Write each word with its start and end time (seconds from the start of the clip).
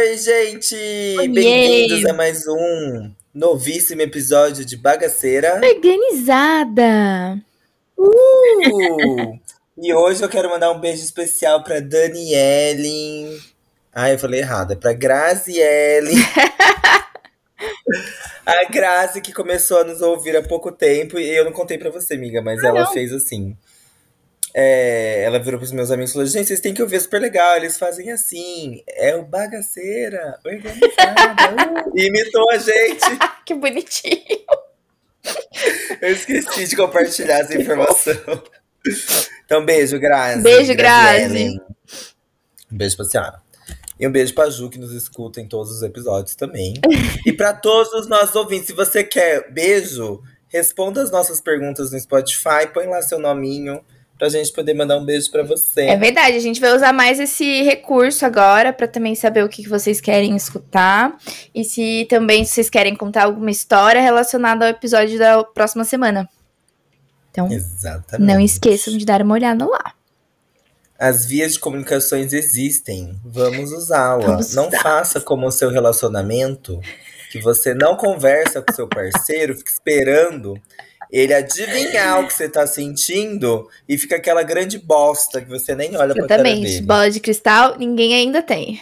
Oi, 0.00 0.16
gente! 0.16 0.74
Bem-vindos 1.28 2.06
a 2.06 2.14
mais 2.14 2.48
um 2.48 3.12
novíssimo 3.34 4.00
episódio 4.00 4.64
de 4.64 4.74
Bagaceira. 4.74 5.60
Organizada. 5.62 7.38
Uh! 7.98 9.38
e 9.76 9.92
hoje 9.92 10.22
eu 10.22 10.28
quero 10.30 10.48
mandar 10.48 10.70
um 10.70 10.80
beijo 10.80 11.04
especial 11.04 11.62
pra 11.62 11.80
Daniele. 11.80 13.42
Ah, 13.92 14.10
eu 14.10 14.18
falei 14.18 14.40
errado. 14.40 14.72
É 14.72 14.76
pra 14.76 14.94
Graziele. 14.94 16.14
a 18.46 18.64
Grazi 18.72 19.20
que 19.20 19.34
começou 19.34 19.80
a 19.80 19.84
nos 19.84 20.00
ouvir 20.00 20.34
há 20.34 20.42
pouco 20.42 20.72
tempo. 20.72 21.18
E 21.18 21.28
eu 21.28 21.44
não 21.44 21.52
contei 21.52 21.76
pra 21.76 21.90
você, 21.90 22.14
amiga, 22.14 22.40
mas 22.40 22.64
ela 22.64 22.86
fez 22.86 23.12
assim. 23.12 23.54
É, 24.54 25.22
ela 25.22 25.38
virou 25.38 25.58
pros 25.58 25.72
meus 25.72 25.90
amigos 25.90 26.10
e 26.10 26.12
falou: 26.14 26.26
Gente, 26.26 26.48
vocês 26.48 26.60
têm 26.60 26.74
que 26.74 26.82
ouvir, 26.82 26.96
é 26.96 27.00
super 27.00 27.20
legal. 27.20 27.56
Eles 27.56 27.78
fazem 27.78 28.10
assim. 28.10 28.82
É 28.88 29.14
o 29.14 29.24
Bagaceira 29.24 30.38
organizada. 30.44 31.86
uh! 31.86 31.92
Imitou 31.98 32.50
a 32.50 32.58
gente. 32.58 33.04
Que 33.46 33.54
bonitinho. 33.54 34.14
Eu 36.00 36.12
esqueci 36.12 36.68
de 36.68 36.76
compartilhar 36.76 37.40
essa 37.40 37.56
informação. 37.60 38.14
Então, 39.44 39.64
beijo, 39.64 39.98
Grazi. 39.98 40.42
Beijo. 40.42 40.74
Grazi. 40.74 41.60
Um 42.70 42.76
beijo 42.76 42.96
pra 42.96 43.04
senhora. 43.06 43.42
E 43.98 44.06
um 44.06 44.12
beijo 44.12 44.32
pra 44.34 44.48
Ju, 44.48 44.70
que 44.70 44.78
nos 44.78 44.92
escuta 44.92 45.40
em 45.40 45.48
todos 45.48 45.72
os 45.72 45.82
episódios 45.82 46.36
também. 46.36 46.74
e 47.26 47.32
pra 47.32 47.52
todos 47.52 47.92
os 47.92 48.06
nossos 48.08 48.34
ouvintes, 48.36 48.68
se 48.68 48.72
você 48.72 49.02
quer 49.02 49.50
beijo, 49.50 50.22
responda 50.48 51.02
as 51.02 51.10
nonossas 51.10 51.40
perguntas 51.40 51.90
no 51.90 51.98
Spotify, 52.00 52.68
põe 52.72 52.86
lá 52.86 53.02
seu 53.02 53.18
nominho 53.18 53.84
pra 54.20 54.28
gente 54.28 54.52
poder 54.52 54.74
mandar 54.74 54.98
um 54.98 55.04
beijo 55.04 55.30
pra 55.30 55.42
você. 55.42 55.80
É 55.80 55.96
verdade, 55.96 56.36
a 56.36 56.40
gente 56.40 56.60
vai 56.60 56.76
usar 56.76 56.92
mais 56.92 57.18
esse 57.18 57.62
recurso 57.62 58.26
agora 58.26 58.70
pra 58.70 58.86
também 58.86 59.14
saber 59.14 59.42
o 59.42 59.48
que 59.48 59.66
vocês 59.66 59.98
querem 59.98 60.36
escutar. 60.36 61.16
E 61.54 61.64
se 61.64 62.06
também 62.06 62.44
vocês 62.44 62.68
querem 62.68 62.94
contar 62.94 63.24
alguma 63.24 63.50
história 63.50 63.98
relacionada 63.98 64.66
ao 64.66 64.70
episódio 64.72 65.18
da 65.18 65.42
próxima 65.42 65.84
semana. 65.84 66.28
Então, 67.30 67.50
Exatamente. 67.50 68.30
não 68.30 68.38
esqueçam 68.38 68.94
de 68.98 69.06
dar 69.06 69.22
uma 69.22 69.32
olhada 69.32 69.66
lá. 69.66 69.94
As 70.98 71.24
vias 71.24 71.54
de 71.54 71.58
comunicações 71.58 72.34
existem. 72.34 73.18
Vamos 73.24 73.72
usá-la. 73.72 74.38
Não 74.52 74.68
usar. 74.68 74.82
faça 74.82 75.18
como 75.18 75.46
o 75.46 75.50
seu 75.50 75.70
relacionamento, 75.70 76.78
que 77.32 77.40
você 77.40 77.72
não 77.72 77.96
conversa 77.96 78.60
com 78.60 78.70
seu 78.74 78.86
parceiro, 78.86 79.56
fica 79.56 79.70
esperando 79.70 80.60
ele 81.12 81.34
adivinhar 81.34 82.20
o 82.20 82.26
que 82.26 82.32
você 82.32 82.48
tá 82.48 82.66
sentindo 82.66 83.68
e 83.88 83.98
fica 83.98 84.16
aquela 84.16 84.42
grande 84.42 84.78
bosta 84.78 85.40
que 85.40 85.48
você 85.48 85.74
nem 85.74 85.96
olha 85.96 86.14
pra 86.14 86.26
cara 86.26 86.42
Exatamente. 86.42 86.62
dele. 86.62 86.86
Bola 86.86 87.10
de 87.10 87.20
cristal, 87.20 87.76
ninguém 87.78 88.14
ainda 88.14 88.42
tem. 88.42 88.80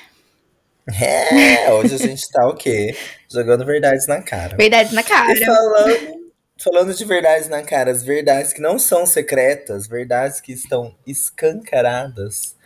É, 1.01 1.70
hoje 1.73 1.95
a 1.95 1.98
gente 1.98 2.29
tá 2.31 2.48
o 2.48 2.55
quê? 2.55 2.97
Jogando 3.30 3.64
verdades 3.64 4.07
na 4.07 4.23
cara. 4.23 4.57
Verdade 4.57 4.95
na 4.95 5.02
E 5.02 5.05
cara. 5.05 5.45
falando, 5.45 5.97
falando 6.58 6.95
de 6.95 7.05
verdades 7.05 7.48
na 7.48 7.63
cara, 7.63 7.91
as 7.91 8.02
verdades 8.02 8.52
que 8.52 8.61
não 8.61 8.79
são 8.79 9.05
secretas, 9.05 9.86
verdades 9.86 10.41
que 10.41 10.52
estão 10.52 10.95
escancaradas. 11.07 12.57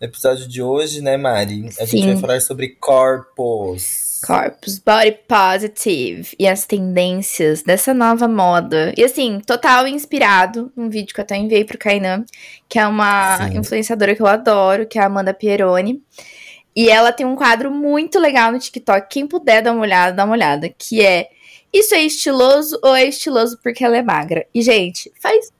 No 0.00 0.06
episódio 0.06 0.46
de 0.46 0.62
hoje, 0.62 1.00
né, 1.00 1.16
Mari? 1.16 1.70
A 1.80 1.84
gente 1.84 2.02
Sim. 2.02 2.12
vai 2.12 2.16
falar 2.16 2.40
sobre 2.40 2.68
corpos. 2.68 4.20
Corpus 4.24 4.78
Body 4.78 5.18
Positive 5.26 6.36
e 6.38 6.46
as 6.46 6.66
tendências 6.66 7.62
dessa 7.62 7.92
nova 7.92 8.28
moda. 8.28 8.92
E 8.96 9.04
assim, 9.04 9.40
total 9.44 9.88
inspirado 9.88 10.72
num 10.76 10.88
vídeo 10.88 11.12
que 11.12 11.20
eu 11.20 11.24
até 11.24 11.36
enviei 11.36 11.64
pro 11.64 11.78
Kainan, 11.78 12.24
que 12.68 12.78
é 12.78 12.86
uma 12.86 13.38
Sim. 13.38 13.58
influenciadora 13.58 14.14
que 14.14 14.22
eu 14.22 14.26
adoro, 14.26 14.86
que 14.86 14.98
é 14.98 15.02
a 15.02 15.06
Amanda 15.06 15.34
Pieroni. 15.34 16.00
E 16.76 16.88
ela 16.88 17.10
tem 17.10 17.26
um 17.26 17.34
quadro 17.34 17.70
muito 17.70 18.20
legal 18.20 18.52
no 18.52 18.58
TikTok. 18.58 19.08
Quem 19.10 19.26
puder 19.26 19.62
dar 19.62 19.72
uma 19.72 19.82
olhada, 19.82 20.16
dá 20.16 20.24
uma 20.24 20.34
olhada. 20.34 20.68
Que 20.68 21.04
é 21.04 21.28
Isso 21.72 21.92
é 21.92 22.02
estiloso 22.02 22.78
ou 22.82 22.94
é 22.94 23.04
estiloso 23.04 23.58
porque 23.60 23.84
ela 23.84 23.96
é 23.96 24.02
magra? 24.02 24.46
E, 24.54 24.62
gente, 24.62 25.12
faz 25.20 25.50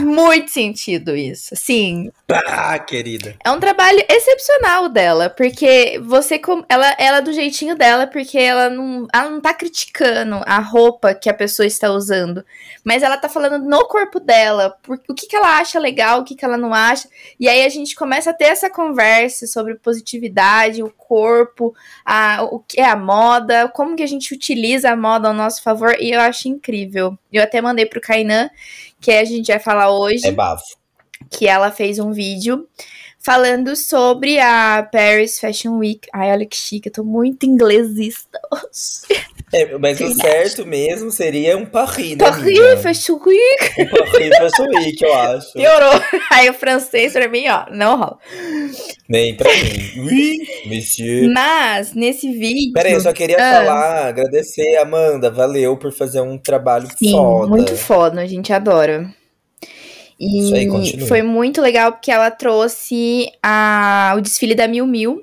Muito 0.00 0.50
sentido 0.50 1.16
isso. 1.16 1.54
Assim, 1.54 2.10
pá, 2.26 2.78
querida. 2.78 3.36
é 3.44 3.50
um 3.50 3.60
trabalho 3.60 4.02
excepcional 4.08 4.88
dela, 4.88 5.30
porque 5.30 6.00
você 6.02 6.40
ela 6.68 6.94
ela 6.98 7.18
é 7.18 7.22
do 7.22 7.32
jeitinho 7.32 7.76
dela, 7.76 8.06
porque 8.06 8.38
ela 8.38 8.68
não 8.70 9.06
ela 9.12 9.30
não 9.30 9.40
tá 9.40 9.54
criticando 9.54 10.40
a 10.46 10.58
roupa 10.58 11.14
que 11.14 11.28
a 11.28 11.34
pessoa 11.34 11.66
está 11.66 11.90
usando, 11.90 12.44
mas 12.82 13.02
ela 13.02 13.16
tá 13.16 13.28
falando 13.28 13.58
no 13.58 13.86
corpo 13.86 14.20
dela, 14.20 14.76
por, 14.82 15.00
o 15.08 15.14
que 15.14 15.26
que 15.26 15.36
ela 15.36 15.58
acha 15.58 15.78
legal, 15.78 16.20
o 16.20 16.24
que 16.24 16.34
que 16.34 16.44
ela 16.44 16.56
não 16.56 16.72
acha. 16.72 17.08
E 17.38 17.48
aí 17.48 17.64
a 17.64 17.68
gente 17.68 17.94
começa 17.94 18.30
a 18.30 18.34
ter 18.34 18.44
essa 18.44 18.70
conversa 18.70 19.46
sobre 19.46 19.74
positividade, 19.74 20.82
o 20.82 20.90
corpo, 20.90 21.74
a, 22.04 22.42
o 22.42 22.60
que 22.60 22.80
é 22.80 22.88
a 22.88 22.96
moda, 22.96 23.68
como 23.68 23.96
que 23.96 24.02
a 24.02 24.06
gente 24.06 24.34
utiliza 24.34 24.90
a 24.90 24.96
moda 24.96 25.28
ao 25.28 25.34
nosso 25.34 25.62
favor, 25.62 25.96
e 26.00 26.12
eu 26.12 26.20
acho 26.20 26.48
incrível. 26.48 27.18
Eu 27.32 27.42
até 27.42 27.60
mandei 27.60 27.86
pro 27.86 28.00
Kainan, 28.00 28.48
que 29.04 29.12
a 29.12 29.24
gente 29.24 29.48
vai 29.48 29.58
falar 29.60 29.90
hoje 29.90 30.26
É 30.26 30.32
bafo. 30.32 30.64
que 31.30 31.46
ela 31.46 31.70
fez 31.70 31.98
um 31.98 32.12
vídeo 32.12 32.66
falando 33.18 33.74
sobre 33.76 34.38
a 34.38 34.88
Paris 34.90 35.38
Fashion 35.38 35.78
Week. 35.78 36.08
Ai, 36.12 36.30
olha 36.32 36.46
que 36.46 36.56
chique, 36.56 36.88
eu 36.88 36.92
tô 36.92 37.04
muito 37.04 37.44
inglesista. 37.46 38.38
É, 39.54 39.78
mas 39.78 40.00
o 40.00 40.12
certo 40.14 40.66
mesmo 40.66 41.10
seria 41.10 41.56
um 41.56 41.64
Paris, 41.64 42.16
né, 42.16 42.26
amiga? 42.26 42.76
Fashion 42.78 43.18
Week. 43.24 43.82
Um 43.82 44.48
Fashion 44.50 44.68
Week, 44.78 45.02
eu 45.04 45.14
acho. 45.14 45.52
Piorou. 45.52 46.00
Aí 46.30 46.50
o 46.50 46.54
francês 46.54 47.12
pra 47.12 47.28
mim, 47.28 47.44
ó, 47.48 47.66
não 47.70 47.96
rola. 47.96 48.18
Nem 49.08 49.34
pra 49.36 49.48
mim. 49.50 50.00
Oui, 50.06 50.38
monsieur. 50.66 51.30
Mas, 51.32 51.94
nesse 51.94 52.32
vídeo... 52.32 52.72
Peraí, 52.72 52.92
eu 52.92 53.00
só 53.00 53.12
queria 53.12 53.36
Ah. 53.38 53.52
falar, 53.64 54.06
agradecer, 54.08 54.76
Amanda. 54.78 55.30
Valeu 55.30 55.76
por 55.76 55.92
fazer 55.92 56.20
um 56.20 56.36
trabalho 56.36 56.88
Sim, 56.98 57.12
foda. 57.12 57.46
muito 57.48 57.76
foda, 57.76 58.20
a 58.20 58.26
gente 58.26 58.52
adora. 58.52 59.08
E 60.18 60.40
Isso 60.40 60.54
aí, 60.54 61.06
foi 61.06 61.22
muito 61.22 61.60
legal 61.60 61.92
porque 61.92 62.10
ela 62.10 62.30
trouxe 62.30 63.28
a, 63.42 64.14
o 64.16 64.20
desfile 64.20 64.54
da 64.54 64.66
Mil 64.68 64.86
Mil. 64.86 65.22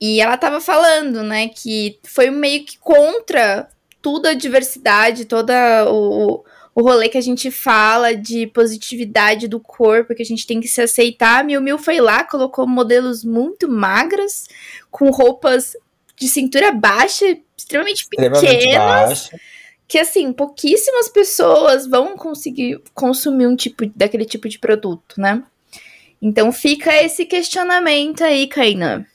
E 0.00 0.20
ela 0.20 0.36
tava 0.36 0.60
falando, 0.60 1.22
né, 1.22 1.48
que 1.48 1.98
foi 2.04 2.30
meio 2.30 2.64
que 2.64 2.78
contra 2.78 3.68
toda 4.00 4.30
a 4.30 4.34
diversidade, 4.34 5.24
toda 5.24 5.90
o, 5.90 6.44
o 6.74 6.82
rolê 6.82 7.08
que 7.08 7.18
a 7.18 7.22
gente 7.22 7.50
fala 7.50 8.14
de 8.14 8.46
positividade 8.46 9.48
do 9.48 9.58
corpo, 9.58 10.14
que 10.14 10.22
a 10.22 10.26
gente 10.26 10.46
tem 10.46 10.60
que 10.60 10.68
se 10.68 10.80
aceitar. 10.80 11.40
A 11.40 11.44
Mil 11.44 11.60
Mil 11.60 11.78
foi 11.78 12.00
lá, 12.00 12.22
colocou 12.22 12.66
modelos 12.66 13.24
muito 13.24 13.68
magras, 13.68 14.46
com 14.90 15.10
roupas 15.10 15.76
de 16.16 16.28
cintura 16.28 16.70
baixa, 16.70 17.24
extremamente 17.56 18.02
Extremamente 18.02 18.46
pequenas 18.46 19.30
que 19.88 19.98
assim, 19.98 20.32
pouquíssimas 20.34 21.08
pessoas 21.08 21.86
vão 21.86 22.14
conseguir 22.14 22.78
consumir 22.92 23.46
um 23.46 23.56
tipo 23.56 23.86
daquele 23.96 24.26
tipo 24.26 24.46
de 24.46 24.58
produto, 24.58 25.14
né? 25.18 25.42
Então 26.20 26.52
fica 26.52 26.94
esse 27.02 27.24
questionamento 27.24 28.22
aí, 28.22 28.46
Kainan. 28.46 29.06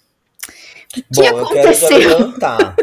Que 0.94 1.04
Bom, 1.12 1.24
eu 1.24 1.48
quero 1.50 1.69
aconteceu? 1.69 1.98
adiantar. 1.98 2.75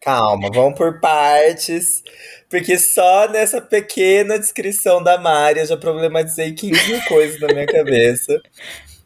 Calma, 0.00 0.50
vamos 0.52 0.76
por 0.76 1.00
partes. 1.00 2.02
Porque 2.50 2.76
só 2.78 3.28
nessa 3.28 3.60
pequena 3.60 4.38
descrição 4.38 5.02
da 5.02 5.16
Mari 5.18 5.60
eu 5.60 5.66
já 5.66 5.76
problematizei 5.76 6.52
15 6.52 6.88
mil 6.88 7.02
coisas 7.06 7.40
na 7.40 7.48
minha 7.48 7.66
cabeça. 7.66 8.40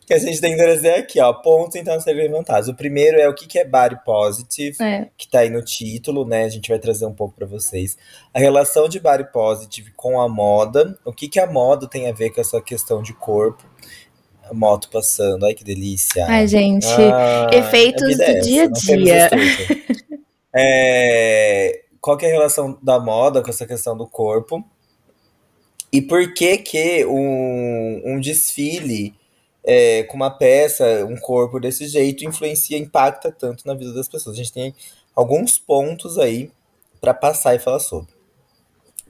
Que 0.06 0.14
a 0.14 0.18
gente 0.18 0.40
tem 0.40 0.56
que 0.56 0.62
trazer 0.62 0.94
aqui, 0.94 1.20
ó. 1.20 1.32
Pontos 1.34 1.76
então 1.76 2.00
serem 2.00 2.22
levantados. 2.22 2.68
O 2.68 2.74
primeiro 2.74 3.20
é 3.20 3.28
o 3.28 3.34
que 3.34 3.46
que 3.46 3.58
é 3.58 3.64
body 3.64 4.02
positive. 4.04 4.76
É, 4.82 5.08
que 5.18 5.28
tá 5.28 5.40
aí 5.40 5.50
no 5.50 5.62
título, 5.62 6.26
né? 6.26 6.44
A 6.44 6.48
gente 6.48 6.70
vai 6.70 6.78
trazer 6.78 7.04
um 7.04 7.12
pouco 7.12 7.34
pra 7.36 7.46
vocês. 7.46 7.96
A 8.32 8.38
relação 8.38 8.88
de 8.88 8.98
body 8.98 9.30
positive 9.30 9.92
com 9.94 10.18
a 10.18 10.26
moda. 10.26 10.98
O 11.04 11.12
que 11.12 11.28
que 11.28 11.38
a 11.38 11.46
moda 11.46 11.86
tem 11.86 12.08
a 12.08 12.12
ver 12.12 12.30
com 12.30 12.40
essa 12.40 12.58
questão 12.60 13.02
de 13.02 13.12
corpo? 13.12 13.62
A 14.50 14.54
moto 14.54 14.88
passando, 14.90 15.44
ai 15.44 15.54
que 15.54 15.62
delícia. 15.64 16.26
Ai, 16.26 16.46
gente, 16.46 16.86
Ah, 16.86 17.50
efeitos 17.52 18.02
é 18.02 18.16
do 18.16 18.22
essa, 18.22 18.40
dia 18.40 18.64
a 18.64 18.66
dia. 18.68 19.30
É, 20.60 21.82
qual 22.00 22.16
que 22.16 22.24
é 22.24 22.28
a 22.30 22.32
relação 22.32 22.76
da 22.82 22.98
moda 22.98 23.42
com 23.42 23.50
essa 23.50 23.66
questão 23.66 23.96
do 23.96 24.06
corpo? 24.06 24.64
E 25.92 26.02
por 26.02 26.34
que 26.34 26.58
que 26.58 27.04
um, 27.06 28.02
um 28.04 28.20
desfile 28.20 29.14
é, 29.62 30.02
com 30.04 30.16
uma 30.16 30.30
peça, 30.30 31.06
um 31.08 31.16
corpo 31.16 31.60
desse 31.60 31.86
jeito, 31.86 32.24
influencia, 32.24 32.78
impacta 32.78 33.30
tanto 33.30 33.66
na 33.66 33.74
vida 33.74 33.92
das 33.92 34.08
pessoas? 34.08 34.34
A 34.34 34.38
gente 34.38 34.52
tem 34.52 34.74
alguns 35.14 35.58
pontos 35.58 36.18
aí 36.18 36.50
para 37.00 37.14
passar 37.14 37.54
e 37.54 37.58
falar 37.58 37.80
sobre. 37.80 38.17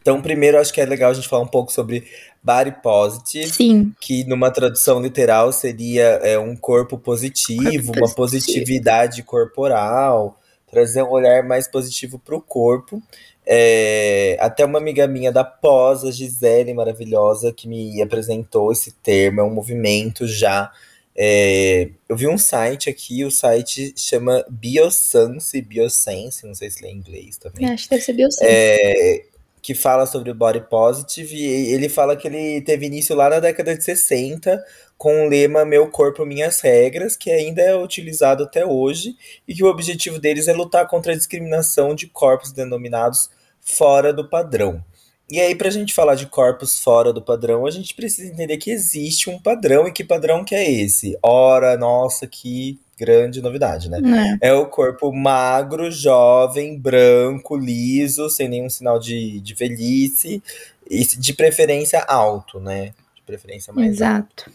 Então, 0.08 0.22
primeiro, 0.22 0.58
acho 0.58 0.72
que 0.72 0.80
é 0.80 0.86
legal 0.86 1.10
a 1.10 1.14
gente 1.14 1.28
falar 1.28 1.42
um 1.42 1.48
pouco 1.48 1.70
sobre 1.70 2.04
body 2.42 2.76
positive, 2.82 3.50
Sim. 3.52 3.92
que 4.00 4.24
numa 4.24 4.50
tradução 4.50 5.02
literal 5.02 5.52
seria 5.52 6.02
é, 6.22 6.38
um 6.38 6.56
corpo 6.56 6.96
positivo, 6.96 7.92
Corpo 7.92 7.98
uma 8.06 8.14
positivo. 8.14 8.14
positividade 8.14 9.22
corporal, 9.22 10.40
trazer 10.70 11.02
um 11.02 11.10
olhar 11.10 11.42
mais 11.42 11.68
positivo 11.68 12.18
para 12.18 12.34
o 12.34 12.40
corpo. 12.40 13.02
É, 13.46 14.38
até 14.40 14.64
uma 14.64 14.78
amiga 14.78 15.06
minha 15.06 15.30
da 15.30 15.44
pós, 15.44 16.02
a 16.04 16.10
Gisele, 16.10 16.72
maravilhosa, 16.72 17.52
que 17.52 17.68
me 17.68 18.00
apresentou 18.00 18.72
esse 18.72 18.92
termo, 18.92 19.42
é 19.42 19.44
um 19.44 19.52
movimento 19.52 20.26
já. 20.26 20.72
é, 21.14 21.90
eu 22.08 22.16
vi 22.16 22.26
um 22.28 22.38
site 22.38 22.88
aqui, 22.88 23.26
o 23.26 23.30
site 23.30 23.92
chama 23.94 24.42
Biosense, 24.48 25.60
Biosense, 25.60 26.46
não 26.46 26.54
sei 26.54 26.70
se 26.70 26.82
lê 26.82 26.88
em 26.90 26.96
inglês 26.96 27.36
também 27.36 27.68
Acho 27.70 27.84
que 27.84 27.90
deve 27.90 28.02
ser 28.02 28.12
Beyoncé. 28.14 28.44
é, 28.46 29.24
que 29.62 29.74
fala 29.74 30.06
sobre 30.06 30.30
o 30.30 30.34
body 30.34 30.60
positive 30.68 31.36
e 31.36 31.72
ele 31.72 31.88
fala 31.88 32.16
que 32.16 32.28
ele 32.28 32.60
teve 32.62 32.86
início 32.86 33.14
lá 33.14 33.30
na 33.30 33.40
década 33.40 33.76
de 33.76 33.82
60 33.82 34.62
com 34.96 35.26
o 35.26 35.28
lema 35.28 35.64
Meu 35.64 35.90
Corpo, 35.90 36.26
Minhas 36.26 36.60
Regras, 36.60 37.16
que 37.16 37.30
ainda 37.30 37.62
é 37.62 37.76
utilizado 37.76 38.44
até 38.44 38.66
hoje 38.66 39.16
e 39.46 39.54
que 39.54 39.62
o 39.62 39.68
objetivo 39.68 40.18
deles 40.18 40.48
é 40.48 40.52
lutar 40.52 40.88
contra 40.88 41.12
a 41.12 41.16
discriminação 41.16 41.94
de 41.94 42.08
corpos 42.08 42.52
denominados 42.52 43.30
fora 43.60 44.12
do 44.12 44.28
padrão. 44.28 44.82
E 45.30 45.38
aí, 45.38 45.54
pra 45.54 45.68
gente 45.68 45.92
falar 45.92 46.14
de 46.14 46.26
corpos 46.26 46.80
fora 46.80 47.12
do 47.12 47.20
padrão, 47.20 47.66
a 47.66 47.70
gente 47.70 47.94
precisa 47.94 48.32
entender 48.32 48.56
que 48.56 48.70
existe 48.70 49.28
um 49.28 49.38
padrão 49.38 49.86
e 49.86 49.92
que 49.92 50.02
padrão 50.02 50.42
que 50.42 50.54
é 50.54 50.70
esse? 50.70 51.18
Ora, 51.22 51.76
nossa, 51.76 52.26
que 52.26 52.80
grande 52.98 53.40
novidade, 53.40 53.88
né? 53.88 54.00
É. 54.42 54.48
É 54.48 54.52
o 54.52 54.66
corpo 54.66 55.12
magro, 55.12 55.90
jovem, 55.90 56.78
branco, 56.78 57.56
liso, 57.56 58.28
sem 58.28 58.48
nenhum 58.48 58.68
sinal 58.68 58.98
de, 58.98 59.40
de 59.40 59.54
velhice, 59.54 60.42
e 60.90 61.04
de 61.04 61.32
preferência 61.32 62.00
alto, 62.08 62.58
né? 62.58 62.92
De 63.14 63.22
preferência 63.24 63.72
mais 63.72 64.02
alto. 64.02 64.44
Exato. 64.46 64.50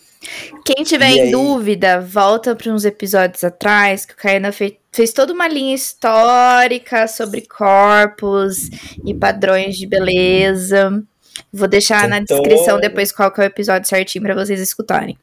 Quem 0.66 0.84
tiver 0.86 1.12
E 1.12 1.18
em 1.18 1.22
aí- 1.24 1.32
dúvida, 1.32 2.00
volta 2.00 2.56
para 2.56 2.72
uns 2.72 2.86
episódios 2.86 3.44
atrás, 3.44 4.06
que 4.06 4.14
o 4.14 4.18
Kaiana 4.18 4.52
fe- 4.52 4.80
fez 4.92 5.12
toda 5.12 5.34
uma 5.34 5.48
linha 5.48 5.76
histórica 5.76 7.08
sobre 7.08 7.42
corpos 7.42 8.70
e 9.06 9.14
padrões 9.14 9.76
de 9.78 9.86
beleza. 9.86 11.04
Vou 11.52 11.68
deixar 11.68 12.08
na 12.08 12.20
Então- 12.20 12.42
descrição 12.42 12.80
depois 12.80 13.12
qual 13.12 13.32
que 13.32 13.42
é 13.42 13.44
o 13.44 13.48
episódio 13.48 13.88
certinho 13.90 14.24
para 14.24 14.36
vocês 14.36 14.60
escutarem. 14.62 15.18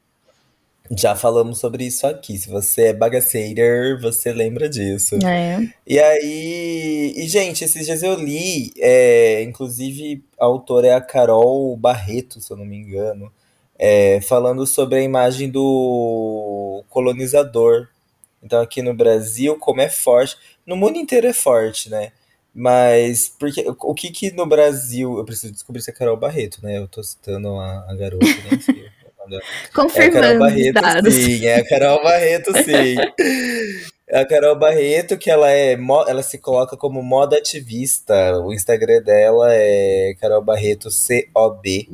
Já 0.97 1.15
falamos 1.15 1.59
sobre 1.61 1.85
isso 1.85 2.05
aqui. 2.05 2.37
Se 2.37 2.49
você 2.49 2.87
é 2.87 2.93
bagaceira, 2.93 3.97
você 4.01 4.33
lembra 4.33 4.69
disso. 4.69 5.17
É. 5.25 5.73
E 5.87 6.01
aí. 6.01 7.15
E, 7.17 7.29
gente, 7.29 7.65
esses 7.65 7.87
dias 7.87 8.03
eu 8.03 8.15
li, 8.15 8.73
é, 8.79 9.43
inclusive 9.43 10.25
a 10.39 10.47
autora 10.47 10.89
é 10.89 10.95
a 10.95 11.01
Carol 11.01 11.77
Barreto, 11.77 12.41
se 12.41 12.53
eu 12.53 12.57
não 12.57 12.65
me 12.65 12.77
engano, 12.77 13.33
é, 13.79 14.21
falando 14.23 14.67
sobre 14.67 14.99
a 14.99 15.03
imagem 15.03 15.49
do 15.49 16.83
colonizador. 16.89 17.89
Então, 18.43 18.61
aqui 18.61 18.83
no 18.83 18.93
Brasil, 18.93 19.57
como 19.59 19.81
é 19.81 19.89
forte. 19.89 20.37
No 20.67 20.75
mundo 20.77 20.99
inteiro 20.99 21.29
é 21.29 21.33
forte, 21.33 21.89
né? 21.89 22.11
Mas 22.53 23.29
porque, 23.29 23.65
o 23.81 23.95
que 23.95 24.11
que 24.11 24.33
no 24.33 24.45
Brasil. 24.45 25.19
Eu 25.19 25.25
preciso 25.25 25.53
descobrir 25.53 25.83
se 25.83 25.91
é 25.91 25.95
Carol 25.95 26.17
Barreto, 26.17 26.59
né? 26.65 26.79
Eu 26.79 26.89
tô 26.89 27.01
citando 27.03 27.49
a, 27.61 27.87
a 27.89 27.95
garota, 27.95 28.27
nem 28.51 28.61
sei. 28.61 28.91
o 29.39 29.83
nome 29.83 30.01
dela. 30.01 30.03
É 30.03 30.09
a 30.09 30.11
Carol 30.11 30.39
Confirmando 30.39 30.39
Barreto, 30.39 31.11
sim. 31.11 31.47
É 31.47 31.55
a 31.57 31.69
Carol 31.69 32.03
Barreto, 32.03 32.53
sim. 32.65 32.97
A 34.13 34.25
Carol 34.27 34.59
Barreto, 34.59 35.17
que 35.17 35.31
ela 35.31 35.53
é 35.53 35.79
ela 36.09 36.23
se 36.23 36.37
coloca 36.37 36.77
como 36.77 37.01
moda 37.01 37.39
ativista. 37.39 38.41
O 38.41 38.53
Instagram 38.53 39.03
dela 39.03 39.55
é 39.55 40.15
Carol 40.21 40.43
Barreto 40.43 40.89
COB. 41.33 41.89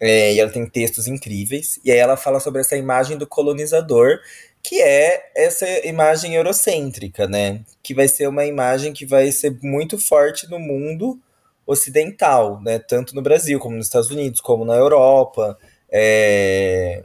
É, 0.00 0.34
e 0.34 0.40
ela 0.40 0.50
tem 0.50 0.66
textos 0.66 1.06
incríveis. 1.06 1.78
E 1.84 1.90
aí 1.92 1.98
ela 1.98 2.16
fala 2.16 2.40
sobre 2.40 2.60
essa 2.60 2.76
imagem 2.76 3.16
do 3.16 3.26
colonizador, 3.26 4.18
que 4.62 4.82
é 4.82 5.30
essa 5.36 5.66
imagem 5.86 6.34
eurocêntrica, 6.34 7.28
né? 7.28 7.60
Que 7.82 7.94
vai 7.94 8.08
ser 8.08 8.26
uma 8.28 8.44
imagem 8.44 8.92
que 8.92 9.06
vai 9.06 9.30
ser 9.30 9.56
muito 9.62 9.98
forte 9.98 10.50
no 10.50 10.58
mundo 10.58 11.18
ocidental, 11.64 12.60
né? 12.60 12.78
Tanto 12.80 13.14
no 13.14 13.22
Brasil, 13.22 13.60
como 13.60 13.76
nos 13.76 13.86
Estados 13.86 14.10
Unidos, 14.10 14.40
como 14.40 14.64
na 14.64 14.74
Europa. 14.74 15.56
É, 15.90 17.02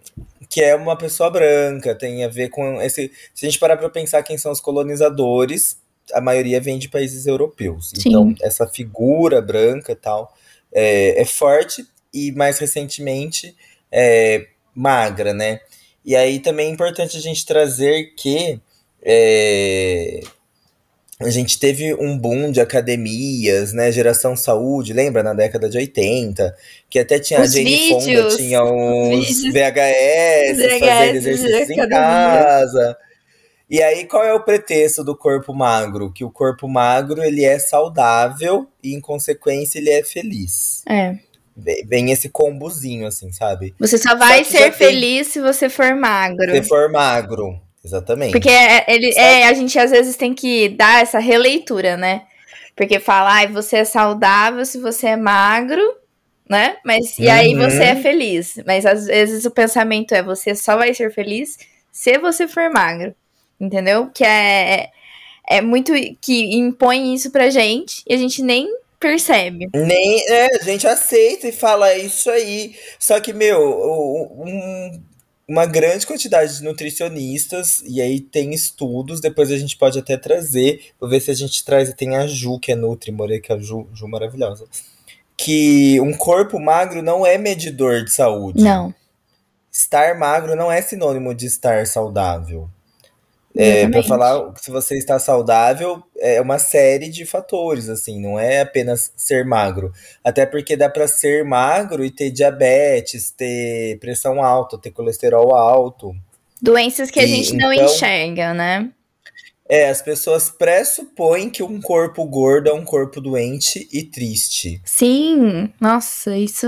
que 0.50 0.62
é 0.62 0.75
uma 0.75 0.98
pessoa 0.98 1.30
branca, 1.30 1.95
tem 1.95 2.24
a 2.24 2.28
ver 2.28 2.50
com 2.50 2.81
esse. 2.81 3.12
Se 3.33 3.45
a 3.45 3.50
gente 3.50 3.60
parar 3.60 3.78
para 3.78 3.89
pensar 3.89 4.22
quem 4.24 4.38
são 4.38 4.51
os 4.51 4.60
colonizadores, 4.60 5.78
a 6.13 6.19
maioria 6.19 6.60
vem 6.60 6.78
de 6.78 6.89
países 6.89 7.25
europeus. 7.25 7.92
Sim. 7.95 8.10
Então, 8.10 8.36
essa 8.42 8.68
figura 8.68 9.42
branca 9.42 9.95
tal 9.95 10.36
é, 10.74 11.22
é 11.22 11.25
forte 11.25 11.86
e 12.13 12.31
mais 12.33 12.60
recentemente 12.60 13.56
é 13.92 14.48
magra, 14.75 15.33
né? 15.33 15.60
E 16.04 16.16
aí 16.16 16.39
também 16.39 16.68
é 16.68 16.72
importante 16.72 17.16
a 17.18 17.22
gente 17.22 17.45
trazer 17.45 18.13
que 18.16 18.60
é, 19.01 20.22
a 21.23 21.29
gente 21.29 21.59
teve 21.59 21.94
um 21.95 22.18
boom 22.18 22.51
de 22.51 22.59
academias, 22.62 23.73
né? 23.73 23.91
Geração 23.91 24.35
Saúde, 24.35 24.94
lembra? 24.94 25.21
Na 25.23 25.33
década 25.33 25.69
de 25.69 25.77
80, 25.77 26.56
que 26.89 27.00
até 27.00 27.19
tinha 27.19 27.41
Os 27.41 27.50
a 27.53 27.57
Jane 27.57 27.63
vídeos, 27.69 28.03
Fonda, 28.06 28.38
tinha 28.38 28.63
uns. 28.63 29.44
VHS, 29.44 30.57
VHS 30.57 30.79
fazendo 30.79 31.15
exercícios 31.18 31.69
em 31.69 31.89
casa. 31.89 32.97
E 33.69 33.81
aí, 33.81 34.06
qual 34.06 34.23
é 34.23 34.33
o 34.33 34.44
pretexto 34.44 35.03
do 35.03 35.15
corpo 35.15 35.53
magro? 35.53 36.12
Que 36.12 36.25
o 36.25 36.29
corpo 36.29 36.68
magro, 36.68 37.23
ele 37.23 37.45
é 37.45 37.57
saudável 37.57 38.68
e, 38.83 38.94
em 38.94 39.00
consequência, 39.00 39.79
ele 39.79 39.89
é 39.89 40.03
feliz. 40.03 40.81
É. 40.89 41.15
Vem 41.85 42.12
esse 42.12 42.27
combozinho, 42.27 43.07
assim, 43.07 43.31
sabe? 43.31 43.73
Você 43.79 43.97
só 43.97 44.15
vai 44.15 44.44
já 44.44 44.50
ser 44.51 44.57
tem- 44.63 44.71
feliz 44.73 45.27
se 45.27 45.39
você 45.39 45.69
for 45.69 45.95
magro. 45.95 46.51
Se 46.53 46.63
for 46.63 46.89
magro, 46.91 47.62
exatamente. 47.83 48.31
Porque 48.31 48.50
é, 48.50 48.86
ele, 48.88 49.12
Sabe? 49.12 49.25
é, 49.25 49.48
a 49.48 49.54
gente 49.54 49.78
às 49.80 49.92
vezes 49.92 50.16
tem 50.16 50.33
que 50.33 50.69
dar 50.69 51.01
essa 51.01 51.19
releitura, 51.19 51.98
né? 51.98 52.24
Porque 52.75 53.00
fala, 53.00 53.33
ai, 53.33 53.48
você 53.48 53.78
é 53.78 53.83
saudável 53.86 54.66
se 54.66 54.80
você 54.80 55.07
é 55.07 55.18
magro, 55.18 55.81
né? 56.50 56.78
Mas 56.86 57.18
e 57.19 57.30
aí 57.30 57.54
Uhum. 57.56 57.69
você 57.69 57.83
é 57.83 57.95
feliz. 57.95 58.56
Mas 58.66 58.86
às 58.86 59.06
vezes 59.07 59.45
o 59.45 59.51
pensamento 59.51 60.13
é 60.13 60.24
você 60.24 60.56
só 60.56 60.78
vai 60.78 60.94
ser 60.94 61.13
feliz 61.13 61.57
se 61.92 62.18
você 62.18 62.47
for 62.47 62.69
magro. 62.71 63.14
Entendeu? 63.59 64.09
Que 64.14 64.23
é, 64.23 64.90
é 65.47 65.61
muito 65.61 65.94
que 66.21 66.56
impõe 66.56 67.14
isso 67.14 67.30
pra 67.31 67.50
gente 67.50 68.04
e 68.07 68.14
a 68.14 68.18
gente 68.18 68.42
nem 68.42 68.68
percebe. 69.00 69.68
Nem, 69.73 70.19
é, 70.30 70.47
a 70.56 70.64
gente 70.64 70.88
aceita 70.88 71.47
e 71.47 71.52
fala 71.52 71.90
"É 71.92 72.00
isso 72.00 72.30
aí. 72.30 72.76
Só 73.00 73.19
que, 73.19 73.33
meu, 73.33 73.59
um- 74.40 75.02
uma 75.48 75.66
grande 75.66 76.07
quantidade 76.07 76.57
de 76.57 76.64
nutricionistas, 76.64 77.81
e 77.86 78.02
aí 78.02 78.19
tem 78.19 78.54
estudos, 78.54 79.19
depois 79.19 79.52
a 79.52 79.57
gente 79.57 79.78
pode 79.78 80.00
até 80.00 80.16
trazer, 80.16 80.92
vou 81.00 81.10
ver 81.10 81.19
se 81.19 81.31
a 81.31 81.33
gente 81.33 81.64
traz, 81.66 81.94
tem 81.94 82.16
a 82.16 82.26
Ju, 82.28 82.60
que 82.60 82.71
é 82.71 82.76
Nutri, 82.76 83.12
morei 83.12 83.42
com 83.42 83.54
a 83.54 83.60
Ju, 83.60 83.88
Ju 83.94 84.07
maravilhosa, 84.07 84.66
que 85.36 86.00
um 86.00 86.14
corpo 86.14 86.60
magro 86.60 87.02
não 87.02 87.26
é 87.26 87.38
medidor 87.38 88.04
de 88.04 88.12
saúde. 88.12 88.64
Não. 88.64 88.94
Estar 89.71 90.18
magro 90.18 90.56
não 90.56 90.71
é 90.71 90.81
sinônimo 90.81 91.33
de 91.33 91.48
estar 91.48 91.88
saudável. 91.88 92.69
É, 93.56 93.88
para 93.90 94.02
falar 94.04 94.54
se 94.62 94.72
você 94.72 94.98
está 94.98 95.20
saudável, 95.20 96.02
é 96.18 96.40
uma 96.40 96.58
série 96.58 97.10
de 97.10 97.26
fatores, 97.26 97.90
assim, 97.90 98.20
não 98.22 98.40
é 98.40 98.62
apenas 98.62 99.12
ser 99.18 99.46
magro. 99.46 99.92
Até 100.24 100.46
porque 100.46 100.78
dá 100.78 100.90
para 100.90 101.08
ser 101.08 101.44
magro 101.44 102.06
e 102.06 102.10
ter 102.12 102.31
diabetes, 102.31 103.30
ter 103.31 104.00
pressão 104.00 104.42
alta, 104.42 104.78
ter 104.78 104.92
colesterol 104.92 105.54
alto. 105.54 106.16
Doenças 106.62 107.12
que 107.12 107.20
a 107.20 107.24
E, 107.24 107.28
gente 107.28 107.54
não 107.56 107.74
então- 107.74 107.86
enxerga, 107.86 108.54
né? 108.54 108.90
É, 109.68 109.90
as 109.90 110.02
pessoas 110.02 110.50
pressupõem 110.50 111.50
que 111.50 111.64
um 111.64 111.80
corpo 111.80 112.26
gordo 112.26 112.70
é 112.70 112.74
um 112.74 112.84
corpo 112.84 113.22
doente 113.22 113.88
e 113.92 114.04
triste. 114.04 114.81
Sim, 114.84 115.72
nossa, 115.80 116.36
isso 116.38 116.68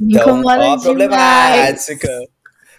me 0.00 0.14
Então, 0.14 0.38
incomoda 0.40 0.60
ó, 0.70 0.74
a 0.74 0.80
problemática. 0.80 2.08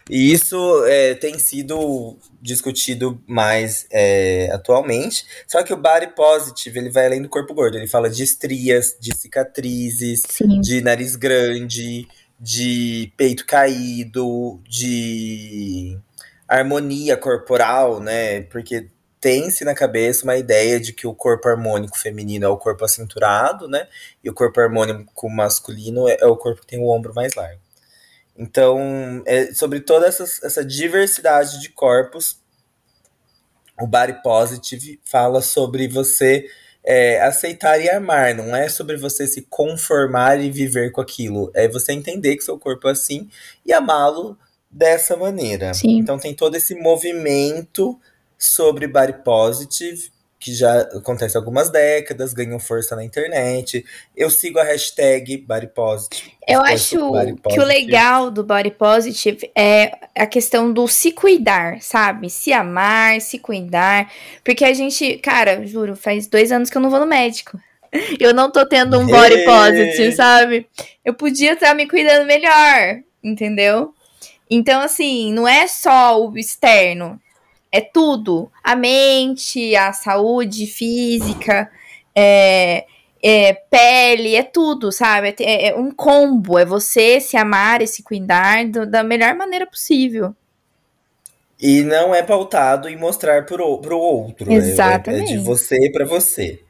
E 0.10 0.34
isso 0.34 0.84
é, 0.86 1.14
tem 1.14 1.38
sido 1.38 2.18
discutido 2.42 3.22
mais 3.28 3.86
é, 3.92 4.50
atualmente. 4.52 5.26
Só 5.48 5.62
que 5.62 5.72
o 5.72 5.78
body 5.78 6.08
positive 6.16 6.80
ele 6.80 6.90
vai 6.90 7.06
além 7.06 7.22
do 7.22 7.30
corpo 7.30 7.54
gordo. 7.54 7.78
Ele 7.78 7.88
fala 7.88 8.10
de 8.10 8.24
estrias, 8.24 8.98
de 9.00 9.16
cicatrizes, 9.16 10.24
Sim, 10.28 10.60
de 10.62 10.82
nariz 10.82 11.16
grande, 11.16 12.08
de 12.40 13.14
peito 13.16 13.46
caído, 13.46 14.60
de 14.68 15.98
harmonia 16.48 17.16
corporal, 17.16 18.00
né? 18.00 18.42
Porque 18.44 18.88
tem-se 19.22 19.64
na 19.64 19.76
cabeça 19.76 20.24
uma 20.24 20.38
ideia 20.38 20.80
de 20.80 20.94
que 20.94 21.06
o 21.06 21.14
corpo 21.14 21.48
harmônico 21.48 21.98
feminino 21.98 22.46
é 22.46 22.50
o 22.50 22.58
corpo 22.58 22.84
acinturado, 22.84 23.68
né? 23.68 23.88
E 24.24 24.30
o 24.30 24.34
corpo 24.34 24.60
harmônico 24.60 25.30
masculino 25.30 26.08
é, 26.08 26.18
é 26.22 26.26
o 26.26 26.38
corpo 26.38 26.62
que 26.62 26.68
tem 26.68 26.80
o 26.80 26.88
ombro 26.88 27.14
mais 27.14 27.36
largo. 27.36 27.62
Então, 28.40 29.22
é 29.26 29.54
sobre 29.54 29.82
toda 29.82 30.08
essa, 30.08 30.24
essa 30.24 30.64
diversidade 30.64 31.60
de 31.60 31.68
corpos, 31.70 32.40
o 33.78 33.86
Body 33.86 34.24
Positive 34.24 35.00
fala 35.04 35.42
sobre 35.42 35.90
você 35.90 36.46
é, 36.82 37.22
aceitar 37.22 37.80
e 37.82 37.90
amar, 37.90 38.34
não 38.34 38.56
é 38.56 38.70
sobre 38.70 38.96
você 38.96 39.28
se 39.28 39.42
conformar 39.50 40.40
e 40.40 40.50
viver 40.50 40.92
com 40.92 41.02
aquilo. 41.02 41.52
É 41.54 41.68
você 41.68 41.92
entender 41.92 42.38
que 42.38 42.44
seu 42.44 42.58
corpo 42.58 42.88
é 42.88 42.92
assim 42.92 43.30
e 43.66 43.74
amá-lo 43.74 44.38
dessa 44.72 45.18
maneira. 45.18 45.74
Sim. 45.74 46.00
Então 46.00 46.18
tem 46.18 46.34
todo 46.34 46.56
esse 46.56 46.76
movimento 46.76 48.00
sobre 48.38 48.88
body 48.88 49.22
positive 49.22 50.12
que 50.40 50.54
já 50.54 50.82
acontece 50.82 51.36
há 51.38 51.40
algumas 51.40 51.70
décadas, 51.70 52.34
ganhou 52.34 52.60
força 52.60 52.96
na 52.96 53.04
internet. 53.04 53.86
Eu 54.16 54.30
sigo 54.30 54.58
a 54.58 54.64
hashtag 54.64 55.38
Body 55.38 55.68
Positive. 55.68 56.32
Eu 56.48 56.62
acho 56.62 56.98
positive. 56.98 57.42
que 57.44 57.60
o 57.60 57.64
legal 57.64 58.32
do 58.32 58.44
Body 58.44 58.72
Positive 58.72 59.52
é 59.54 59.92
a 60.16 60.26
questão 60.26 60.72
do 60.72 60.88
se 60.88 61.12
cuidar, 61.12 61.82
sabe? 61.82 62.30
Se 62.30 62.54
amar, 62.54 63.20
se 63.20 63.38
cuidar. 63.38 64.10
Porque 64.44 64.64
a 64.64 64.74
gente, 64.74 65.18
cara, 65.18 65.66
juro, 65.68 65.96
faz 65.96 66.26
dois 66.26 66.52
anos 66.52 66.70
que 66.70 66.78
eu 66.78 66.82
não 66.82 66.90
vou 66.90 67.00
no 67.00 67.06
médico. 67.06 67.60
Eu 68.20 68.36
não 68.36 68.52
tô 68.52 68.68
tendo 68.68 69.00
um 69.00 69.08
body 69.08 69.44
positive, 69.44 70.12
sabe? 70.12 70.68
Eu 71.04 71.12
podia 71.12 71.54
estar 71.54 71.74
me 71.74 71.88
cuidando 71.88 72.28
melhor, 72.28 73.00
entendeu? 73.24 73.96
Então, 74.48 74.80
assim, 74.82 75.34
não 75.34 75.48
é 75.48 75.68
só 75.68 76.24
o 76.24 76.38
externo, 76.38 77.20
é 77.72 77.82
tudo. 77.82 78.52
A 78.64 78.76
mente, 78.76 79.76
a 79.76 79.94
saúde 79.94 80.66
física, 80.68 81.70
é, 82.16 82.86
é 83.22 83.54
pele, 83.54 84.36
é 84.36 84.44
tudo, 84.44 84.92
sabe? 84.92 85.36
É, 85.40 85.70
é, 85.70 85.76
um 85.76 85.92
combo. 85.92 86.58
É 86.58 86.66
você 86.66 87.20
se 87.20 87.38
amar 87.38 87.82
e 87.82 87.88
se 87.88 88.04
cuidar 88.04 88.66
do, 88.68 88.86
da 88.86 89.04
melhor 89.04 89.36
maneira 89.36 89.68
possível. 89.68 90.36
E 91.60 91.84
não 91.84 92.16
é 92.16 92.24
pautado 92.24 92.88
em 92.88 92.96
mostrar 92.96 93.46
pro, 93.46 93.80
pro 93.80 93.98
outro. 93.98 94.52
Exatamente. 94.52 95.32
É, 95.32 95.36
é 95.36 95.38
de 95.38 95.44
você 95.44 95.92
para 95.92 96.06
você. 96.06 96.62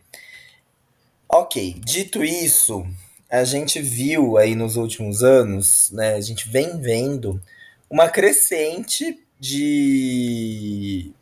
Ok, 1.31 1.75
dito 1.85 2.23
isso, 2.23 2.83
a 3.29 3.43
gente 3.43 3.79
viu 3.79 4.35
aí 4.35 4.55
nos 4.55 4.75
últimos 4.75 5.23
anos, 5.23 5.91
né? 5.91 6.15
A 6.15 6.21
gente 6.21 6.49
vem 6.49 6.81
vendo 6.81 7.39
uma 7.87 8.09
crescente 8.09 9.15
de, 9.39 11.13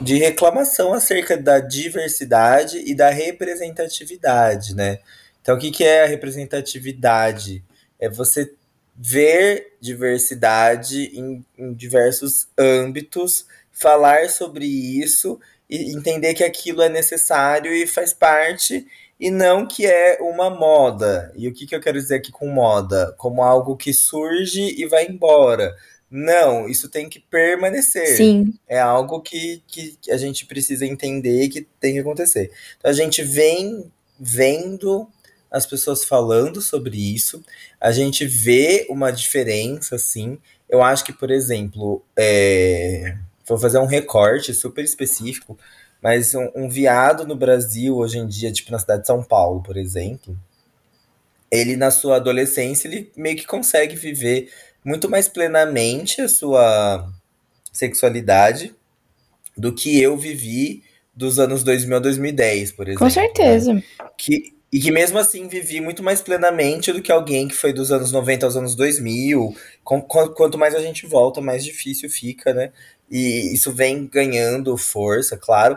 de 0.00 0.16
reclamação 0.16 0.92
acerca 0.92 1.36
da 1.36 1.60
diversidade 1.60 2.82
e 2.84 2.94
da 2.94 3.10
representatividade, 3.10 4.74
né? 4.74 4.98
Então, 5.40 5.56
o 5.56 5.58
que, 5.58 5.70
que 5.70 5.84
é 5.84 6.04
a 6.04 6.06
representatividade? 6.06 7.64
É 7.98 8.08
você 8.08 8.52
ver 8.94 9.76
diversidade 9.80 11.04
em, 11.16 11.44
em 11.56 11.72
diversos 11.72 12.48
âmbitos, 12.58 13.46
falar 13.70 14.28
sobre 14.28 14.66
isso 14.66 15.38
e 15.70 15.94
entender 15.94 16.34
que 16.34 16.42
aquilo 16.42 16.82
é 16.82 16.88
necessário 16.88 17.72
e 17.72 17.86
faz 17.86 18.12
parte 18.12 18.86
e 19.20 19.30
não 19.30 19.66
que 19.66 19.86
é 19.86 20.18
uma 20.20 20.50
moda. 20.50 21.32
E 21.36 21.48
o 21.48 21.52
que, 21.52 21.66
que 21.66 21.74
eu 21.74 21.80
quero 21.80 21.98
dizer 21.98 22.16
aqui 22.16 22.32
com 22.32 22.48
moda? 22.48 23.14
Como 23.18 23.42
algo 23.42 23.76
que 23.76 23.92
surge 23.92 24.74
e 24.76 24.86
vai 24.86 25.06
embora. 25.06 25.76
Não, 26.10 26.68
isso 26.68 26.88
tem 26.88 27.08
que 27.08 27.20
permanecer. 27.20 28.16
Sim. 28.16 28.54
É 28.66 28.80
algo 28.80 29.20
que, 29.20 29.62
que 29.66 29.98
a 30.10 30.16
gente 30.16 30.46
precisa 30.46 30.86
entender 30.86 31.48
que 31.48 31.66
tem 31.78 31.94
que 31.94 32.00
acontecer. 32.00 32.50
Então 32.78 32.90
a 32.90 32.94
gente 32.94 33.22
vem 33.22 33.90
vendo 34.18 35.06
as 35.50 35.64
pessoas 35.64 36.04
falando 36.04 36.60
sobre 36.60 36.96
isso, 36.96 37.42
a 37.80 37.90
gente 37.90 38.26
vê 38.26 38.86
uma 38.90 39.10
diferença, 39.10 39.96
assim. 39.96 40.38
Eu 40.68 40.82
acho 40.82 41.04
que, 41.04 41.12
por 41.12 41.30
exemplo, 41.30 42.04
é... 42.16 43.16
vou 43.46 43.58
fazer 43.58 43.78
um 43.78 43.86
recorte 43.86 44.52
super 44.52 44.84
específico, 44.84 45.58
mas 46.02 46.34
um, 46.34 46.50
um 46.54 46.68
viado 46.68 47.26
no 47.26 47.34
Brasil 47.34 47.96
hoje 47.96 48.18
em 48.18 48.26
dia, 48.26 48.52
tipo 48.52 48.70
na 48.70 48.78
cidade 48.78 49.02
de 49.02 49.06
São 49.06 49.22
Paulo, 49.22 49.62
por 49.62 49.76
exemplo, 49.76 50.38
ele 51.50 51.76
na 51.76 51.90
sua 51.90 52.16
adolescência 52.16 52.88
ele 52.88 53.10
meio 53.16 53.36
que 53.36 53.46
consegue 53.46 53.96
viver 53.96 54.50
muito 54.84 55.08
mais 55.08 55.28
plenamente 55.28 56.20
a 56.20 56.28
sua 56.28 57.08
sexualidade 57.72 58.74
do 59.56 59.74
que 59.74 60.00
eu 60.00 60.16
vivi 60.16 60.82
dos 61.14 61.38
anos 61.38 61.64
2000 61.64 61.96
a 61.96 62.00
2010, 62.00 62.72
por 62.72 62.86
exemplo. 62.86 63.04
Com 63.04 63.10
certeza. 63.10 63.74
Né? 63.74 63.82
Que, 64.16 64.54
e 64.72 64.78
que 64.78 64.92
mesmo 64.92 65.18
assim 65.18 65.48
vivi 65.48 65.80
muito 65.80 66.02
mais 66.02 66.22
plenamente 66.22 66.92
do 66.92 67.02
que 67.02 67.10
alguém 67.10 67.48
que 67.48 67.54
foi 67.54 67.72
dos 67.72 67.90
anos 67.90 68.12
90 68.12 68.46
aos 68.46 68.56
anos 68.56 68.76
2000. 68.76 69.54
Com, 69.82 70.00
com, 70.00 70.28
quanto 70.28 70.56
mais 70.56 70.74
a 70.74 70.80
gente 70.80 71.06
volta, 71.06 71.40
mais 71.40 71.64
difícil 71.64 72.08
fica, 72.08 72.54
né? 72.54 72.70
E 73.10 73.52
isso 73.52 73.72
vem 73.72 74.06
ganhando 74.06 74.76
força, 74.76 75.36
claro. 75.36 75.76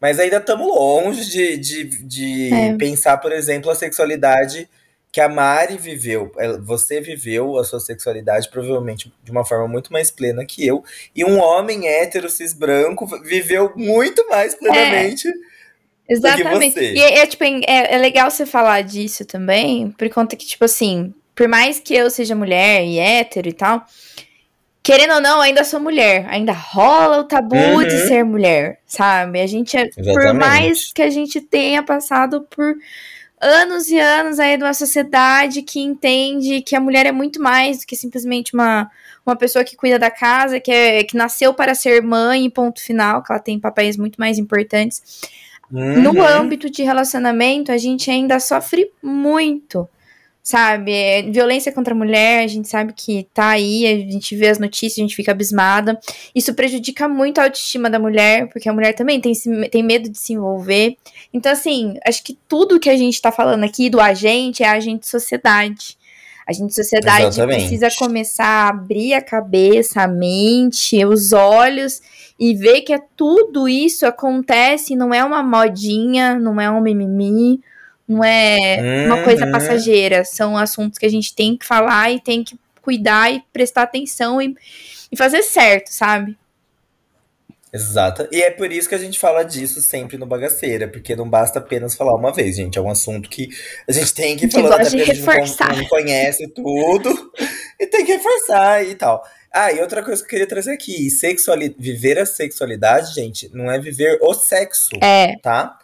Mas 0.00 0.18
ainda 0.18 0.36
estamos 0.36 0.66
longe 0.66 1.24
de, 1.30 1.56
de, 1.56 1.84
de 2.02 2.52
é. 2.52 2.76
pensar, 2.76 3.16
por 3.18 3.32
exemplo, 3.32 3.70
a 3.70 3.74
sexualidade 3.74 4.68
que 5.14 5.20
a 5.20 5.28
Mari 5.28 5.76
viveu, 5.76 6.32
você 6.64 7.00
viveu 7.00 7.56
a 7.56 7.62
sua 7.62 7.78
sexualidade 7.78 8.50
provavelmente 8.50 9.14
de 9.22 9.30
uma 9.30 9.44
forma 9.44 9.68
muito 9.68 9.92
mais 9.92 10.10
plena 10.10 10.44
que 10.44 10.66
eu, 10.66 10.82
e 11.14 11.24
um 11.24 11.38
homem 11.38 11.86
hétero 11.86 12.28
cis 12.28 12.52
branco 12.52 13.06
viveu 13.22 13.72
muito 13.76 14.28
mais 14.28 14.56
plenamente. 14.56 15.28
É. 15.28 16.14
Exatamente. 16.14 16.80
E 16.80 17.00
é, 17.00 17.18
é 17.18 17.26
tipo, 17.28 17.44
é, 17.44 17.94
é 17.94 17.96
legal 17.96 18.28
você 18.28 18.44
falar 18.44 18.80
disso 18.82 19.24
também, 19.24 19.92
por 19.92 20.10
conta 20.10 20.34
que, 20.34 20.44
tipo 20.44 20.64
assim, 20.64 21.14
por 21.32 21.46
mais 21.46 21.78
que 21.78 21.94
eu 21.94 22.10
seja 22.10 22.34
mulher 22.34 22.84
e 22.84 22.98
hétero 22.98 23.48
e 23.48 23.52
tal, 23.52 23.86
querendo 24.82 25.14
ou 25.14 25.20
não, 25.20 25.40
ainda 25.40 25.62
sou 25.62 25.78
mulher. 25.78 26.26
Ainda 26.28 26.52
rola 26.52 27.18
o 27.18 27.24
tabu 27.24 27.54
uhum. 27.54 27.84
de 27.84 28.08
ser 28.08 28.24
mulher, 28.24 28.80
sabe? 28.84 29.40
A 29.40 29.46
gente, 29.46 29.76
é, 29.76 29.88
por 30.12 30.34
mais 30.34 30.92
que 30.92 31.02
a 31.02 31.08
gente 31.08 31.40
tenha 31.40 31.84
passado 31.84 32.44
por 32.50 32.74
anos 33.44 33.88
e 33.88 33.98
anos 33.98 34.40
aí 34.40 34.56
de 34.56 34.64
uma 34.64 34.72
sociedade 34.72 35.60
que 35.62 35.78
entende 35.78 36.62
que 36.62 36.74
a 36.74 36.80
mulher 36.80 37.04
é 37.04 37.12
muito 37.12 37.40
mais 37.40 37.80
do 37.80 37.86
que 37.86 37.94
simplesmente 37.94 38.54
uma, 38.54 38.90
uma 39.24 39.36
pessoa 39.36 39.62
que 39.62 39.76
cuida 39.76 39.98
da 39.98 40.10
casa, 40.10 40.58
que, 40.58 40.70
é, 40.70 41.04
que 41.04 41.16
nasceu 41.16 41.52
para 41.52 41.74
ser 41.74 42.02
mãe, 42.02 42.48
ponto 42.48 42.80
final, 42.80 43.22
que 43.22 43.30
ela 43.30 43.40
tem 43.40 43.60
papéis 43.60 43.98
muito 43.98 44.16
mais 44.18 44.38
importantes. 44.38 45.20
Uhum. 45.70 46.00
No 46.00 46.22
âmbito 46.22 46.70
de 46.70 46.82
relacionamento, 46.82 47.70
a 47.70 47.76
gente 47.76 48.10
ainda 48.10 48.40
sofre 48.40 48.90
muito 49.02 49.88
sabe? 50.44 50.92
É, 50.92 51.22
violência 51.22 51.72
contra 51.72 51.94
a 51.94 51.96
mulher, 51.96 52.44
a 52.44 52.46
gente 52.46 52.68
sabe 52.68 52.92
que 52.92 53.26
tá 53.32 53.48
aí, 53.48 53.86
a 53.86 54.12
gente 54.12 54.36
vê 54.36 54.48
as 54.48 54.58
notícias, 54.58 54.98
a 54.98 55.00
gente 55.00 55.16
fica 55.16 55.32
abismada. 55.32 55.98
Isso 56.34 56.52
prejudica 56.52 57.08
muito 57.08 57.38
a 57.38 57.44
autoestima 57.44 57.88
da 57.88 57.98
mulher, 57.98 58.50
porque 58.50 58.68
a 58.68 58.72
mulher 58.72 58.92
também 58.92 59.18
tem, 59.22 59.32
tem 59.70 59.82
medo 59.82 60.10
de 60.10 60.18
se 60.18 60.34
envolver. 60.34 60.96
Então, 61.32 61.50
assim, 61.50 61.94
acho 62.06 62.22
que 62.22 62.38
tudo 62.46 62.78
que 62.78 62.90
a 62.90 62.96
gente 62.96 63.20
tá 63.20 63.32
falando 63.32 63.64
aqui 63.64 63.88
do 63.88 63.98
agente 63.98 64.62
é 64.62 64.68
agente 64.68 65.08
sociedade. 65.08 65.96
A 66.46 66.52
gente, 66.52 66.74
sociedade, 66.74 67.24
Exatamente. 67.24 67.60
precisa 67.60 67.88
começar 67.98 68.44
a 68.44 68.68
abrir 68.68 69.14
a 69.14 69.22
cabeça, 69.22 70.02
a 70.02 70.06
mente, 70.06 71.02
os 71.06 71.32
olhos 71.32 72.02
e 72.38 72.54
ver 72.54 72.82
que 72.82 72.92
é 72.92 73.00
tudo 73.16 73.66
isso 73.66 74.04
acontece, 74.04 74.94
não 74.94 75.14
é 75.14 75.24
uma 75.24 75.42
modinha, 75.42 76.38
não 76.38 76.60
é 76.60 76.70
um 76.70 76.82
mimimi, 76.82 77.62
não 78.06 78.22
é 78.22 79.06
uma 79.06 79.22
coisa 79.22 79.46
uhum. 79.46 79.52
passageira. 79.52 80.24
São 80.24 80.56
assuntos 80.56 80.98
que 80.98 81.06
a 81.06 81.10
gente 81.10 81.34
tem 81.34 81.56
que 81.56 81.64
falar 81.64 82.10
e 82.10 82.20
tem 82.20 82.44
que 82.44 82.58
cuidar 82.82 83.32
e 83.32 83.42
prestar 83.52 83.82
atenção 83.82 84.40
e, 84.40 84.54
e 85.10 85.16
fazer 85.16 85.42
certo, 85.42 85.88
sabe? 85.88 86.36
Exato. 87.74 88.28
E 88.30 88.40
é 88.40 88.52
por 88.52 88.70
isso 88.70 88.88
que 88.88 88.94
a 88.94 88.98
gente 88.98 89.18
fala 89.18 89.42
disso 89.42 89.82
sempre 89.82 90.16
no 90.16 90.26
Bagaceira, 90.26 90.86
porque 90.86 91.16
não 91.16 91.28
basta 91.28 91.58
apenas 91.58 91.96
falar 91.96 92.14
uma 92.14 92.32
vez, 92.32 92.54
gente. 92.54 92.78
É 92.78 92.80
um 92.80 92.88
assunto 92.88 93.28
que 93.28 93.48
a 93.88 93.92
gente 93.92 94.14
tem 94.14 94.36
que 94.36 94.48
falar, 94.48 94.76
até 94.76 94.90
porque 94.90 95.10
a 95.10 95.44
gente 95.44 95.80
não 95.80 95.88
conhece 95.88 96.46
tudo 96.48 97.32
e 97.80 97.86
tem 97.88 98.04
que 98.04 98.12
reforçar 98.12 98.86
e 98.86 98.94
tal. 98.94 99.24
Ah, 99.52 99.72
e 99.72 99.80
outra 99.80 100.04
coisa 100.04 100.20
que 100.20 100.26
eu 100.26 100.30
queria 100.30 100.46
trazer 100.46 100.72
aqui: 100.72 101.10
sexuali 101.10 101.74
viver 101.76 102.16
a 102.16 102.24
sexualidade, 102.24 103.12
gente, 103.12 103.50
não 103.52 103.68
é 103.68 103.76
viver 103.76 104.20
o 104.22 104.32
sexo. 104.34 104.90
É. 105.02 105.34
Tá? 105.42 105.76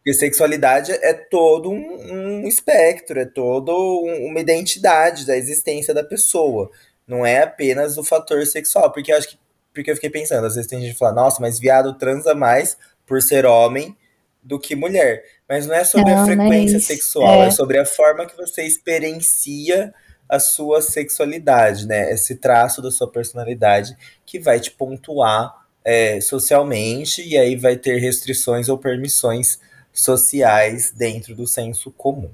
Porque 0.00 0.14
sexualidade 0.14 0.92
é 0.92 1.12
todo 1.12 1.70
um, 1.70 2.42
um 2.42 2.48
espectro, 2.48 3.20
é 3.20 3.26
toda 3.26 3.70
um, 3.70 4.28
uma 4.28 4.40
identidade 4.40 5.26
da 5.26 5.36
existência 5.36 5.92
da 5.92 6.02
pessoa. 6.02 6.70
Não 7.06 7.24
é 7.24 7.42
apenas 7.42 7.98
o 7.98 8.04
fator 8.04 8.44
sexual. 8.46 8.90
Porque 8.90 9.12
eu 9.12 9.16
acho 9.16 9.28
que. 9.28 9.38
Porque 9.74 9.90
eu 9.90 9.94
fiquei 9.94 10.10
pensando, 10.10 10.44
às 10.46 10.56
vezes 10.56 10.68
tem 10.68 10.80
gente 10.80 10.94
que 10.94 10.98
fala, 10.98 11.14
nossa, 11.14 11.40
mas 11.40 11.60
viado 11.60 11.96
transa 11.96 12.34
mais 12.34 12.76
por 13.06 13.22
ser 13.22 13.46
homem 13.46 13.96
do 14.42 14.58
que 14.58 14.74
mulher. 14.74 15.22
Mas 15.48 15.66
não 15.66 15.74
é 15.74 15.84
sobre 15.84 16.12
não, 16.12 16.22
a 16.22 16.26
frequência 16.26 16.78
mas, 16.78 16.86
sexual, 16.86 17.44
é. 17.44 17.46
é 17.46 17.50
sobre 17.50 17.78
a 17.78 17.84
forma 17.84 18.26
que 18.26 18.36
você 18.36 18.62
experiencia 18.62 19.94
a 20.28 20.38
sua 20.38 20.80
sexualidade, 20.80 21.86
né? 21.86 22.12
Esse 22.12 22.36
traço 22.36 22.80
da 22.80 22.90
sua 22.90 23.10
personalidade 23.10 23.96
que 24.24 24.38
vai 24.38 24.58
te 24.58 24.70
pontuar 24.70 25.54
é, 25.84 26.20
socialmente, 26.20 27.22
e 27.26 27.36
aí 27.36 27.56
vai 27.56 27.76
ter 27.76 27.98
restrições 27.98 28.68
ou 28.68 28.78
permissões 28.78 29.58
sociais 29.92 30.90
dentro 30.90 31.34
do 31.34 31.46
senso 31.46 31.90
comum. 31.90 32.30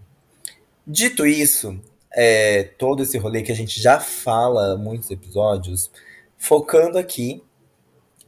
Dito 0.86 1.26
isso, 1.26 1.80
é, 2.12 2.62
todo 2.62 3.02
esse 3.02 3.18
rolê 3.18 3.42
que 3.42 3.52
a 3.52 3.56
gente 3.56 3.80
já 3.80 3.98
fala 3.98 4.76
muitos 4.76 5.10
episódios, 5.10 5.90
focando 6.38 6.98
aqui 6.98 7.42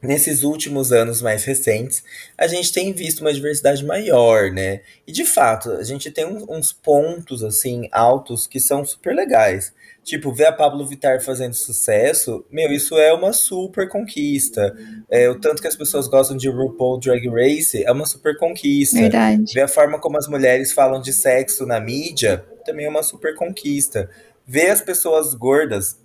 nesses 0.01 0.43
últimos 0.43 0.91
anos 0.91 1.21
mais 1.21 1.43
recentes, 1.43 2.03
a 2.37 2.47
gente 2.47 2.71
tem 2.71 2.93
visto 2.93 3.21
uma 3.21 3.33
diversidade 3.33 3.85
maior, 3.85 4.51
né? 4.51 4.81
E 5.05 5.11
de 5.11 5.25
fato, 5.25 5.71
a 5.71 5.83
gente 5.83 6.09
tem 6.09 6.25
uns 6.25 6.71
pontos 6.71 7.43
assim 7.43 7.87
altos 7.91 8.47
que 8.47 8.59
são 8.59 8.85
super 8.85 9.13
legais. 9.13 9.73
Tipo, 10.03 10.31
ver 10.31 10.47
a 10.47 10.51
Pablo 10.51 10.87
Vittar 10.87 11.21
fazendo 11.21 11.53
sucesso, 11.53 12.43
meu, 12.49 12.71
isso 12.71 12.97
é 12.97 13.13
uma 13.13 13.33
super 13.33 13.87
conquista. 13.87 14.75
É, 15.09 15.29
o 15.29 15.39
tanto 15.39 15.61
que 15.61 15.67
as 15.67 15.75
pessoas 15.75 16.07
gostam 16.07 16.35
de 16.35 16.49
RuPaul 16.49 16.99
Drag 16.99 17.27
Race 17.27 17.83
é 17.83 17.91
uma 17.91 18.05
super 18.05 18.37
conquista. 18.37 18.97
Verdade. 18.97 19.53
Ver 19.53 19.61
a 19.61 19.67
forma 19.67 19.99
como 19.99 20.17
as 20.17 20.27
mulheres 20.27 20.71
falam 20.71 21.01
de 21.01 21.13
sexo 21.13 21.65
na 21.65 21.79
mídia 21.79 22.43
também 22.65 22.85
é 22.85 22.89
uma 22.89 23.03
super 23.03 23.35
conquista. 23.35 24.09
Ver 24.47 24.69
as 24.69 24.81
pessoas 24.81 25.33
gordas 25.33 25.99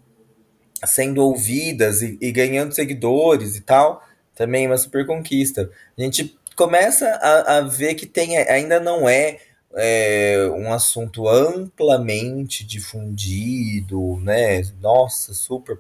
sendo 0.87 1.23
ouvidas 1.23 2.03
e, 2.03 2.19
e 2.21 2.33
ganhando 2.33 2.75
seguidores 2.75 3.57
e 3.57 3.61
tal, 3.61 4.03
também 4.35 4.65
é 4.65 4.69
uma 4.69 4.79
super 4.79 5.07
conquista. 5.07 5.71
A 5.97 6.03
gente 6.03 6.37
começa 6.57 7.07
a, 7.07 7.59
a 7.59 7.61
ver 7.61 7.95
que 7.95 8.07
tem, 8.07 8.39
ainda 8.39 8.81
não 8.81 9.09
é 9.09 9.39
é, 9.77 10.37
um 10.55 10.73
assunto 10.73 11.29
amplamente 11.29 12.65
difundido, 12.65 14.19
né? 14.23 14.63
Nossa, 14.81 15.35
super. 15.35 15.79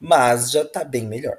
Mas 0.00 0.50
já 0.50 0.64
tá 0.64 0.84
bem 0.84 1.06
melhor. 1.06 1.38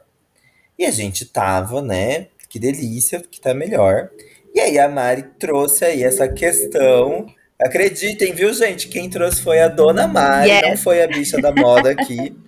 E 0.77 0.85
a 0.85 0.91
gente 0.91 1.25
tava, 1.25 1.81
né? 1.81 2.27
Que 2.49 2.59
delícia, 2.59 3.21
que 3.21 3.39
tá 3.39 3.53
melhor. 3.53 4.09
E 4.53 4.59
aí 4.59 4.79
a 4.79 4.87
Mari 4.87 5.23
trouxe 5.39 5.85
aí 5.85 6.03
essa 6.03 6.27
questão. 6.27 7.27
Acreditem, 7.59 8.33
viu, 8.33 8.53
gente? 8.53 8.87
Quem 8.87 9.09
trouxe 9.09 9.41
foi 9.41 9.61
a 9.61 9.67
dona 9.67 10.07
Mari, 10.07 10.49
yes. 10.49 10.61
não 10.61 10.77
foi 10.77 11.03
a 11.03 11.07
bicha 11.07 11.39
da 11.39 11.51
moda 11.51 11.91
aqui. 11.91 12.35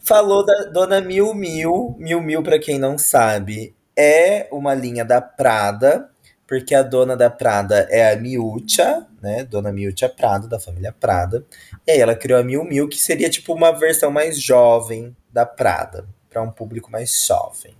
Falou 0.00 0.44
da 0.44 0.64
dona 0.64 1.00
Mil 1.00 1.34
Mil. 1.34 1.96
Mil 1.98 2.20
Mil, 2.20 2.42
pra 2.42 2.58
quem 2.58 2.78
não 2.78 2.96
sabe, 2.98 3.74
é 3.96 4.48
uma 4.50 4.74
linha 4.74 5.04
da 5.04 5.20
Prada 5.20 6.12
porque 6.52 6.74
a 6.74 6.82
dona 6.82 7.16
da 7.16 7.30
Prada 7.30 7.88
é 7.90 8.12
a 8.12 8.16
Miúcha, 8.16 9.06
né? 9.22 9.42
Dona 9.42 9.72
Miúcha 9.72 10.06
Prada, 10.06 10.46
da 10.46 10.60
família 10.60 10.92
Prada. 10.92 11.46
E 11.86 11.92
aí 11.92 11.98
ela 11.98 12.14
criou 12.14 12.38
a 12.38 12.44
Miu 12.44 12.62
Miu, 12.62 12.90
que 12.90 12.98
seria 12.98 13.30
tipo 13.30 13.54
uma 13.54 13.72
versão 13.72 14.10
mais 14.10 14.38
jovem 14.38 15.16
da 15.32 15.46
Prada, 15.46 16.06
para 16.28 16.42
um 16.42 16.50
público 16.50 16.90
mais 16.90 17.24
jovem. 17.26 17.74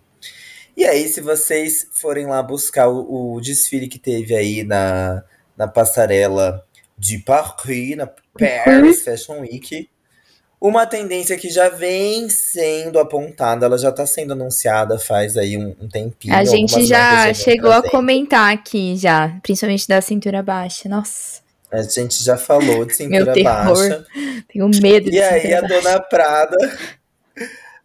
E 0.74 0.86
aí, 0.86 1.06
se 1.06 1.20
vocês 1.20 1.86
forem 1.92 2.24
lá 2.24 2.42
buscar 2.42 2.88
o, 2.88 3.34
o 3.34 3.40
desfile 3.42 3.88
que 3.88 3.98
teve 3.98 4.34
aí 4.34 4.64
na, 4.64 5.22
na 5.54 5.68
passarela 5.68 6.66
de 6.96 7.18
Paris, 7.18 7.94
na 7.94 8.06
Paris 8.06 9.04
Fashion 9.04 9.40
Week, 9.40 9.90
uma 10.62 10.86
tendência 10.86 11.36
que 11.36 11.50
já 11.50 11.68
vem 11.68 12.28
sendo 12.28 13.00
apontada, 13.00 13.66
ela 13.66 13.76
já 13.76 13.88
está 13.88 14.06
sendo 14.06 14.32
anunciada 14.32 14.96
faz 14.96 15.36
aí 15.36 15.58
um, 15.58 15.74
um 15.80 15.88
tempinho. 15.88 16.32
A 16.32 16.44
gente 16.44 16.86
já 16.86 17.34
chegou 17.34 17.72
a 17.72 17.82
comentar 17.82 18.54
aqui 18.54 18.96
já, 18.96 19.36
principalmente 19.42 19.88
da 19.88 20.00
cintura 20.00 20.40
baixa. 20.40 20.88
Nossa. 20.88 21.42
A 21.68 21.82
gente 21.82 22.22
já 22.22 22.36
falou 22.36 22.84
de 22.84 22.94
cintura 22.94 23.34
Meu 23.34 23.42
baixa. 23.42 24.06
Tenho 24.48 24.68
medo 24.80 25.10
de 25.10 25.16
E 25.16 25.20
aí 25.20 25.52
a 25.52 25.62
dona 25.62 25.98
Prada 25.98 26.56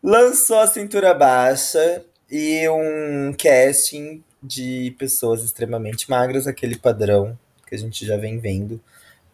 lançou 0.03 0.59
a 0.59 0.67
cintura 0.67 1.15
baixa 1.15 2.03
e 2.29 2.69
um 2.69 3.33
casting 3.35 4.23
de 4.43 4.95
pessoas 4.99 5.43
extremamente 5.43 6.07
magras, 6.11 6.45
aquele 6.45 6.77
padrão 6.77 7.35
que 7.65 7.73
a 7.73 7.77
gente 7.77 8.05
já 8.05 8.17
vem 8.17 8.37
vendo 8.37 8.79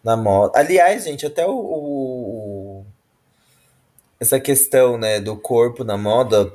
na 0.02 0.16
moda. 0.16 0.58
Aliás, 0.58 1.04
gente, 1.04 1.26
até 1.26 1.46
o, 1.46 1.52
o 1.52 2.86
essa 4.24 4.40
questão, 4.40 4.98
né, 4.98 5.20
do 5.20 5.36
corpo 5.36 5.84
na 5.84 5.96
moda 5.96 6.52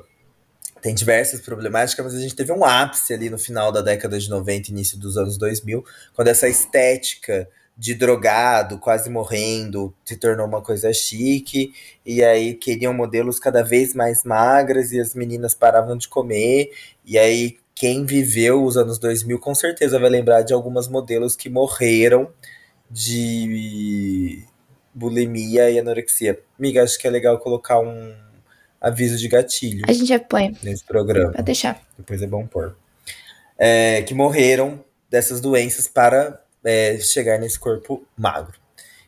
tem 0.82 0.94
diversas 0.94 1.40
problemáticas, 1.40 2.04
mas 2.04 2.14
a 2.14 2.20
gente 2.20 2.34
teve 2.34 2.52
um 2.52 2.64
ápice 2.64 3.12
ali 3.12 3.28
no 3.30 3.38
final 3.38 3.70
da 3.70 3.80
década 3.80 4.18
de 4.18 4.28
90, 4.28 4.70
início 4.70 4.98
dos 4.98 5.16
anos 5.16 5.36
2000, 5.36 5.84
quando 6.14 6.28
essa 6.28 6.48
estética 6.48 7.48
de 7.76 7.94
drogado, 7.94 8.78
quase 8.78 9.08
morrendo, 9.08 9.94
se 10.04 10.16
tornou 10.16 10.46
uma 10.46 10.60
coisa 10.60 10.92
chique, 10.92 11.72
e 12.04 12.22
aí 12.22 12.54
queriam 12.54 12.92
modelos 12.92 13.38
cada 13.38 13.62
vez 13.62 13.94
mais 13.94 14.24
magras 14.24 14.92
e 14.92 15.00
as 15.00 15.14
meninas 15.14 15.54
paravam 15.54 15.96
de 15.96 16.08
comer, 16.08 16.70
e 17.04 17.18
aí 17.18 17.58
quem 17.74 18.04
viveu 18.04 18.64
os 18.64 18.76
anos 18.76 18.98
2000 18.98 19.38
com 19.38 19.54
certeza 19.54 19.98
vai 19.98 20.10
lembrar 20.10 20.42
de 20.42 20.52
algumas 20.52 20.88
modelos 20.88 21.36
que 21.36 21.48
morreram 21.48 22.30
de 22.90 24.44
bulimia 24.94 25.70
e 25.70 25.78
anorexia. 25.78 26.38
Miga, 26.58 26.82
acho 26.82 26.98
que 26.98 27.06
é 27.06 27.10
legal 27.10 27.38
colocar 27.38 27.78
um 27.80 28.14
aviso 28.80 29.16
de 29.16 29.28
gatilho. 29.28 29.84
A 29.88 29.92
gente 29.92 30.18
põe. 30.20 30.56
Nesse 30.62 30.84
programa. 30.84 31.32
Pode 31.32 31.44
deixar. 31.44 31.80
Depois 31.98 32.22
é 32.22 32.26
bom 32.26 32.46
pôr. 32.46 32.76
É, 33.58 34.02
que 34.02 34.14
morreram 34.14 34.82
dessas 35.10 35.40
doenças 35.40 35.86
para 35.86 36.40
é, 36.64 36.98
chegar 36.98 37.38
nesse 37.38 37.58
corpo 37.58 38.06
magro. 38.16 38.58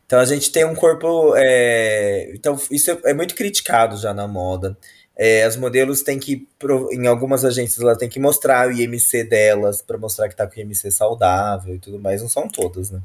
Então 0.05 0.21
a 0.21 0.25
gente 0.27 0.53
tem 0.53 0.65
um 0.65 0.75
corpo. 0.75 1.35
É, 1.37 2.33
então, 2.35 2.61
isso 2.71 2.91
é, 2.91 2.99
é, 3.07 3.15
muito 3.15 3.35
criticado 3.35 3.97
já 3.97 4.13
na 4.13 4.29
moda. 4.29 4.77
É, 5.17 5.45
as 5.45 5.57
modelos 5.57 6.03
têm 6.03 6.19
que, 6.19 6.47
em 6.91 7.07
algumas 7.07 7.45
agências, 7.45 7.81
ela 7.81 7.97
tem 7.97 8.09
que 8.09 8.19
mostrar 8.19 8.69
o 8.69 8.73
IMC 8.73 9.25
delas 9.25 9.81
para 9.81 9.97
mostrar 9.97 10.29
que 10.29 10.37
tá 10.37 10.47
com 10.47 10.59
IMC 10.59 10.91
saudável 10.91 11.75
e 11.75 11.79
tudo 11.79 11.99
mais. 11.99 12.21
Não 12.21 12.29
são 12.29 12.49
todas, 12.49 12.91
né? 12.91 13.01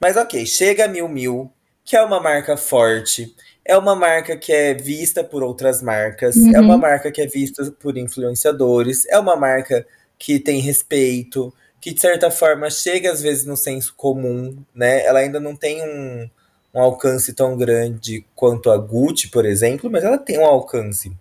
Mas 0.00 0.16
ok, 0.16 0.44
chega 0.46 0.84
a 0.84 0.88
Mil 0.88 1.08
Mil, 1.08 1.50
que 1.86 1.96
é 1.96 2.02
uma 2.02 2.20
marca 2.20 2.56
forte, 2.56 3.32
é 3.64 3.78
uma 3.78 3.94
marca 3.94 4.36
que 4.36 4.52
é 4.52 4.74
vista 4.74 5.22
por 5.22 5.44
outras 5.44 5.80
marcas, 5.80 6.34
uhum. 6.34 6.56
é 6.56 6.60
uma 6.60 6.76
marca 6.76 7.12
que 7.12 7.22
é 7.22 7.26
vista 7.28 7.70
por 7.70 7.96
influenciadores, 7.96 9.06
é 9.06 9.16
uma 9.16 9.36
marca 9.36 9.86
que 10.18 10.40
tem 10.40 10.60
respeito, 10.60 11.54
que 11.80 11.94
de 11.94 12.00
certa 12.00 12.28
forma 12.28 12.68
chega 12.68 13.12
às 13.12 13.22
vezes 13.22 13.46
no 13.46 13.56
senso 13.56 13.94
comum, 13.96 14.60
né? 14.74 15.06
Ela 15.06 15.20
ainda 15.20 15.38
não 15.38 15.54
tem 15.54 15.80
um, 15.80 16.28
um 16.74 16.80
alcance 16.80 17.32
tão 17.32 17.56
grande 17.56 18.26
quanto 18.34 18.68
a 18.68 18.76
Gucci, 18.76 19.28
por 19.28 19.46
exemplo, 19.46 19.88
mas 19.88 20.02
ela 20.02 20.18
tem 20.18 20.40
um 20.40 20.44
alcance 20.44 21.12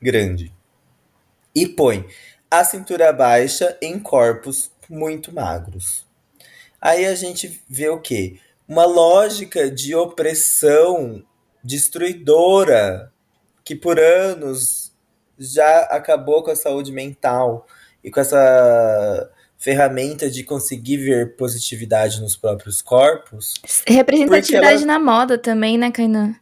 grande. 0.00 0.52
E 1.52 1.66
põe 1.66 2.06
a 2.48 2.62
cintura 2.62 3.12
baixa 3.12 3.76
em 3.82 3.98
corpos 3.98 4.70
muito 4.88 5.34
magros. 5.34 6.06
Aí 6.80 7.06
a 7.06 7.14
gente 7.16 7.60
vê 7.68 7.88
o 7.88 7.98
quê? 7.98 8.38
Uma 8.68 8.84
lógica 8.84 9.70
de 9.70 9.94
opressão 9.94 11.22
destruidora 11.62 13.12
que 13.64 13.74
por 13.74 13.98
anos 13.98 14.92
já 15.38 15.80
acabou 15.82 16.42
com 16.42 16.50
a 16.50 16.56
saúde 16.56 16.92
mental 16.92 17.66
e 18.02 18.10
com 18.10 18.20
essa 18.20 19.30
ferramenta 19.58 20.30
de 20.30 20.44
conseguir 20.44 20.98
ver 20.98 21.36
positividade 21.36 22.20
nos 22.20 22.36
próprios 22.36 22.80
corpos. 22.80 23.54
Representatividade 23.86 24.82
ela... 24.82 24.86
na 24.86 24.98
moda 24.98 25.36
também, 25.36 25.76
né, 25.76 25.90
Kainan? 25.90 26.34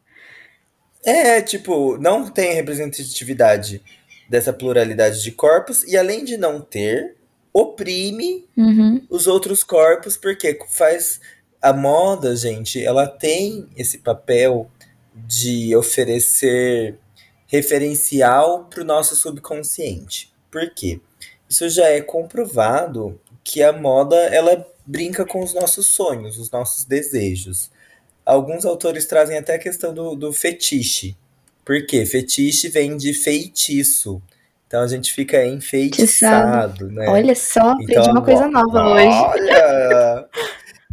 É, 1.05 1.41
tipo, 1.41 1.99
não 1.99 2.29
tem 2.29 2.55
representatividade 2.55 3.83
dessa 4.29 4.53
pluralidade 4.53 5.23
de 5.23 5.31
corpos 5.33 5.85
e 5.85 5.97
além 5.97 6.25
de 6.25 6.37
não 6.37 6.61
ter, 6.61 7.17
oprime 7.53 8.47
uhum. 8.57 9.07
os 9.09 9.27
outros 9.27 9.63
corpos 9.63 10.17
porque 10.17 10.59
faz 10.71 11.21
a 11.64 11.72
moda, 11.72 12.37
gente, 12.37 12.85
ela 12.85 13.07
tem 13.07 13.66
esse 13.74 13.96
papel 13.96 14.70
de 15.14 15.74
oferecer 15.74 16.98
referencial 17.46 18.64
para 18.64 18.83
o 18.83 18.85
nosso 18.85 19.16
subconsciente. 19.16 20.31
Por 20.50 20.68
quê? 20.74 21.00
Isso 21.48 21.66
já 21.70 21.87
é 21.87 22.03
comprovado 22.03 23.18
que 23.42 23.62
a 23.62 23.72
moda 23.72 24.14
ela 24.14 24.66
brinca 24.85 25.24
com 25.24 25.42
os 25.42 25.55
nossos 25.55 25.87
sonhos, 25.87 26.38
os 26.38 26.50
nossos 26.50 26.85
desejos. 26.85 27.70
Alguns 28.27 28.66
autores 28.66 29.07
trazem 29.07 29.38
até 29.38 29.55
a 29.55 29.59
questão 29.59 29.94
do, 29.94 30.14
do 30.14 30.35
fetiche. 30.35 31.16
Por 31.64 31.87
quê? 31.87 32.05
Fetiche 32.05 32.68
vem 32.68 32.94
de 32.98 33.14
feitiço. 33.14 34.20
Então 34.66 34.83
a 34.83 34.87
gente 34.87 35.14
fica 35.14 35.46
enfeitiçado, 35.46 36.90
né? 36.90 37.09
Olha 37.09 37.35
só, 37.35 37.70
aprendi 37.70 37.92
então, 37.92 38.12
uma 38.12 38.22
coisa 38.22 38.48
nova 38.48 38.85
olha, 38.85 39.09
hoje. 39.09 39.16
Olha! 39.16 40.29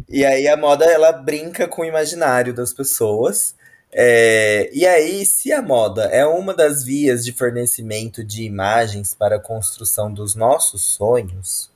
E 0.08 0.24
aí 0.24 0.46
a 0.48 0.56
moda 0.56 0.84
ela 0.84 1.12
brinca 1.12 1.66
com 1.68 1.82
o 1.82 1.84
imaginário 1.84 2.52
das 2.54 2.72
pessoas. 2.72 3.54
É, 3.92 4.70
e 4.72 4.86
aí, 4.86 5.24
se 5.26 5.52
a 5.52 5.60
moda 5.60 6.04
é 6.04 6.24
uma 6.24 6.54
das 6.54 6.82
vias 6.82 7.24
de 7.24 7.32
fornecimento 7.32 8.24
de 8.24 8.42
imagens 8.44 9.14
para 9.14 9.36
a 9.36 9.40
construção 9.40 10.12
dos 10.12 10.34
nossos 10.34 10.82
sonhos, 10.82 11.70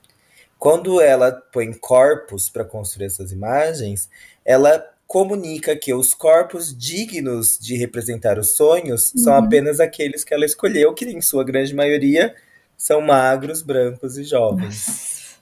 quando 0.59 1.01
ela 1.01 1.31
põe 1.53 1.73
corpos 1.75 2.49
para 2.49 2.65
construir 2.65 3.07
essas 3.07 3.33
imagens, 3.33 4.09
ela 4.45 4.83
comunica 5.07 5.77
que 5.77 5.93
os 5.95 6.15
corpos 6.15 6.77
dignos 6.77 7.59
de 7.61 7.77
representar 7.77 8.39
os 8.39 8.57
sonhos 8.57 9.12
são 9.17 9.33
Uhum. 9.35 9.39
apenas 9.39 9.79
aqueles 9.79 10.25
que 10.25 10.35
ela 10.35 10.45
escolheu, 10.47 10.95
que 10.95 11.05
em 11.05 11.21
sua 11.21 11.45
grande 11.45 11.75
maioria 11.75 12.35
são 12.77 13.01
magros, 13.01 13.62
brancos 13.62 14.17
e 14.19 14.25
jovens. 14.25 15.37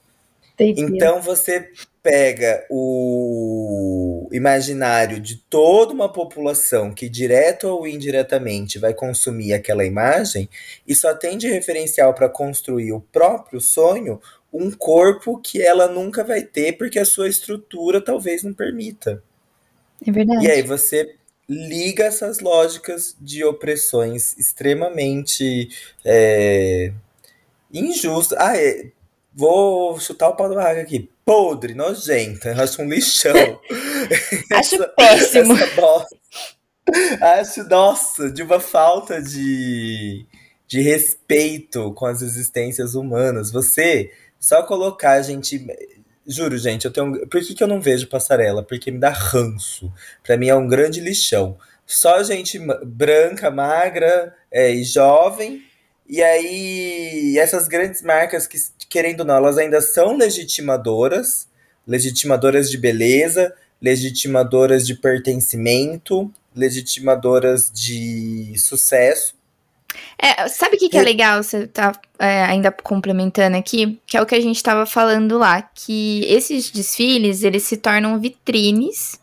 Então 0.76 1.22
você 1.22 1.70
pega 2.04 2.66
o 2.68 4.28
imaginário 4.30 5.18
de 5.18 5.36
toda 5.36 5.94
uma 5.94 6.12
população 6.12 6.92
que, 6.92 7.08
direto 7.08 7.66
ou 7.66 7.88
indiretamente, 7.88 8.78
vai 8.78 8.92
consumir 8.92 9.54
aquela 9.54 9.86
imagem 9.86 10.46
e 10.86 10.94
só 10.94 11.14
tem 11.14 11.38
de 11.38 11.48
referencial 11.48 12.12
para 12.12 12.28
construir 12.28 12.92
o 12.92 13.00
próprio 13.00 13.58
sonho 13.58 14.20
um 14.52 14.70
corpo 14.70 15.40
que 15.40 15.62
ela 15.62 15.88
nunca 15.88 16.22
vai 16.22 16.42
ter 16.42 16.76
porque 16.76 16.98
a 16.98 17.06
sua 17.06 17.26
estrutura 17.26 18.02
talvez 18.02 18.42
não 18.42 18.52
permita. 18.52 19.22
É 20.06 20.12
verdade. 20.12 20.44
E 20.44 20.50
aí 20.50 20.62
você 20.62 21.14
liga 21.48 22.04
essas 22.04 22.40
lógicas 22.40 23.16
de 23.18 23.42
opressões 23.44 24.36
extremamente 24.36 25.70
é, 26.04 26.92
injustas. 27.72 28.38
Ah, 28.38 28.58
é, 28.58 28.90
vou 29.34 29.98
chutar 30.00 30.28
o 30.28 30.36
pau 30.36 30.48
do 30.48 30.54
barraco 30.54 30.80
aqui. 30.80 31.10
Podre, 31.24 31.74
nojenta, 31.74 32.50
eu 32.50 32.62
acho 32.62 32.82
um 32.82 32.88
lixão. 32.88 33.32
Acho 34.52 34.74
Essa- 34.74 34.88
péssimo. 34.88 35.54
essa 35.56 35.80
bosta. 35.80 36.16
Acho, 37.20 37.64
nossa, 37.64 38.30
de 38.30 38.42
uma 38.42 38.60
falta 38.60 39.22
de, 39.22 40.26
de 40.68 40.80
respeito 40.82 41.92
com 41.94 42.04
as 42.04 42.20
existências 42.20 42.94
humanas. 42.94 43.50
Você 43.50 44.12
só 44.38 44.62
colocar 44.62 45.12
a 45.12 45.22
gente. 45.22 45.66
Juro, 46.26 46.58
gente, 46.58 46.84
eu 46.84 46.92
tenho. 46.92 47.26
Por 47.28 47.40
que, 47.40 47.54
que 47.54 47.62
eu 47.62 47.68
não 47.68 47.80
vejo 47.80 48.06
passarela? 48.08 48.62
Porque 48.62 48.90
me 48.90 48.98
dá 48.98 49.08
ranço. 49.10 49.90
Pra 50.22 50.36
mim 50.36 50.48
é 50.48 50.54
um 50.54 50.68
grande 50.68 51.00
lixão. 51.00 51.56
Só 51.86 52.22
gente 52.22 52.58
branca, 52.84 53.50
magra 53.50 54.34
é, 54.50 54.70
e 54.70 54.84
jovem. 54.84 55.62
E 56.06 56.22
aí, 56.22 57.38
essas 57.38 57.66
grandes 57.66 58.02
marcas 58.02 58.46
que, 58.46 58.58
querendo 58.94 59.20
ou 59.20 59.26
não, 59.26 59.34
elas 59.34 59.58
ainda 59.58 59.80
são 59.80 60.16
legitimadoras 60.16 61.48
legitimadoras 61.86 62.70
de 62.70 62.78
beleza, 62.78 63.52
legitimadoras 63.82 64.86
de 64.86 64.94
pertencimento, 64.94 66.32
legitimadoras 66.54 67.70
de 67.70 68.54
sucesso. 68.56 69.34
É, 70.16 70.48
sabe 70.48 70.76
o 70.76 70.78
que, 70.78 70.88
que 70.88 70.96
é 70.96 71.02
legal 71.02 71.42
você 71.42 71.66
tá 71.66 71.92
é, 72.18 72.44
ainda 72.44 72.72
complementando 72.72 73.56
aqui? 73.56 74.00
Que 74.06 74.16
é 74.16 74.22
o 74.22 74.26
que 74.26 74.34
a 74.34 74.40
gente 74.40 74.62
tava 74.62 74.86
falando 74.86 75.38
lá, 75.38 75.60
que 75.62 76.24
esses 76.26 76.70
desfiles, 76.70 77.42
eles 77.42 77.64
se 77.64 77.76
tornam 77.76 78.18
vitrines 78.18 79.18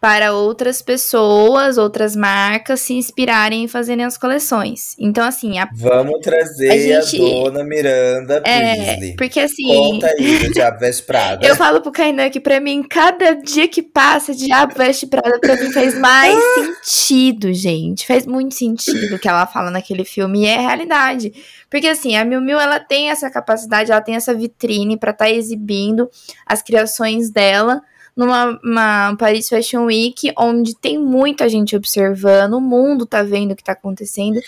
para 0.00 0.32
outras 0.32 0.80
pessoas, 0.80 1.76
outras 1.76 2.16
marcas 2.16 2.80
se 2.80 2.94
inspirarem 2.94 3.64
em 3.64 3.68
fazerem 3.68 4.02
as 4.04 4.16
coleções. 4.16 4.96
Então, 4.98 5.22
assim, 5.22 5.58
a, 5.58 5.68
Vamos 5.74 6.20
trazer 6.20 6.70
A 6.70 6.98
a, 6.98 7.00
gente- 7.02 7.18
dona 7.18 7.62
Miranda 7.62 8.42
é, 8.46 8.74
Priestley. 8.76 9.16
porque 9.16 9.40
assim, 9.40 9.66
Conta 9.68 10.06
aí 10.06 10.38
do 10.38 10.52
Diabo 10.52 10.78
Veste 10.78 11.02
Prada. 11.02 11.46
eu 11.46 11.54
falo 11.54 11.82
pro 11.82 11.92
Kainan 11.92 12.30
que 12.30 12.40
pra 12.40 12.58
mim, 12.60 12.82
cada 12.82 13.34
dia 13.34 13.68
que 13.68 13.82
passa, 13.82 14.34
Diabo 14.34 14.74
Veste 14.74 15.06
Prada 15.06 15.38
pra 15.38 15.54
mim 15.56 15.70
faz 15.70 15.98
mais 15.98 16.34
sentido, 16.54 17.52
gente. 17.52 18.06
Faz 18.06 18.24
muito 18.26 18.54
sentido 18.54 19.16
o 19.16 19.18
que 19.18 19.28
ela 19.28 19.46
fala 19.46 19.70
naquele 19.70 20.04
filme 20.06 20.44
e 20.44 20.46
é 20.46 20.58
realidade. 20.58 21.32
Porque 21.68 21.86
assim, 21.86 22.16
a 22.16 22.24
Miu 22.24 22.40
Miu, 22.40 22.58
ela 22.58 22.80
tem 22.80 23.10
essa 23.10 23.30
capacidade, 23.30 23.92
ela 23.92 24.00
tem 24.00 24.14
essa 24.16 24.32
vitrine 24.34 24.96
pra 24.96 25.10
estar 25.10 25.30
exibindo 25.30 26.08
as 26.46 26.62
criações 26.62 27.30
dela 27.30 27.82
numa 28.16 28.58
uma 28.62 29.16
Paris 29.16 29.48
Fashion 29.48 29.84
Week, 29.86 30.32
onde 30.38 30.74
tem 30.76 30.98
muita 30.98 31.48
gente 31.48 31.76
observando, 31.76 32.54
o 32.54 32.60
mundo 32.60 33.06
tá 33.06 33.22
vendo 33.22 33.52
o 33.52 33.56
que 33.56 33.64
tá 33.64 33.72
acontecendo. 33.72 34.40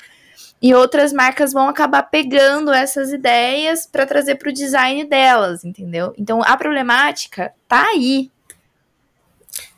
E 0.60 0.72
outras 0.74 1.12
marcas 1.12 1.52
vão 1.52 1.68
acabar 1.68 2.04
pegando 2.04 2.72
essas 2.72 3.12
ideias 3.12 3.84
pra 3.84 4.06
trazer 4.06 4.36
pro 4.36 4.52
design 4.52 5.04
delas, 5.04 5.64
entendeu? 5.64 6.14
Então 6.16 6.40
a 6.40 6.56
problemática 6.56 7.52
tá 7.66 7.88
aí, 7.88 8.30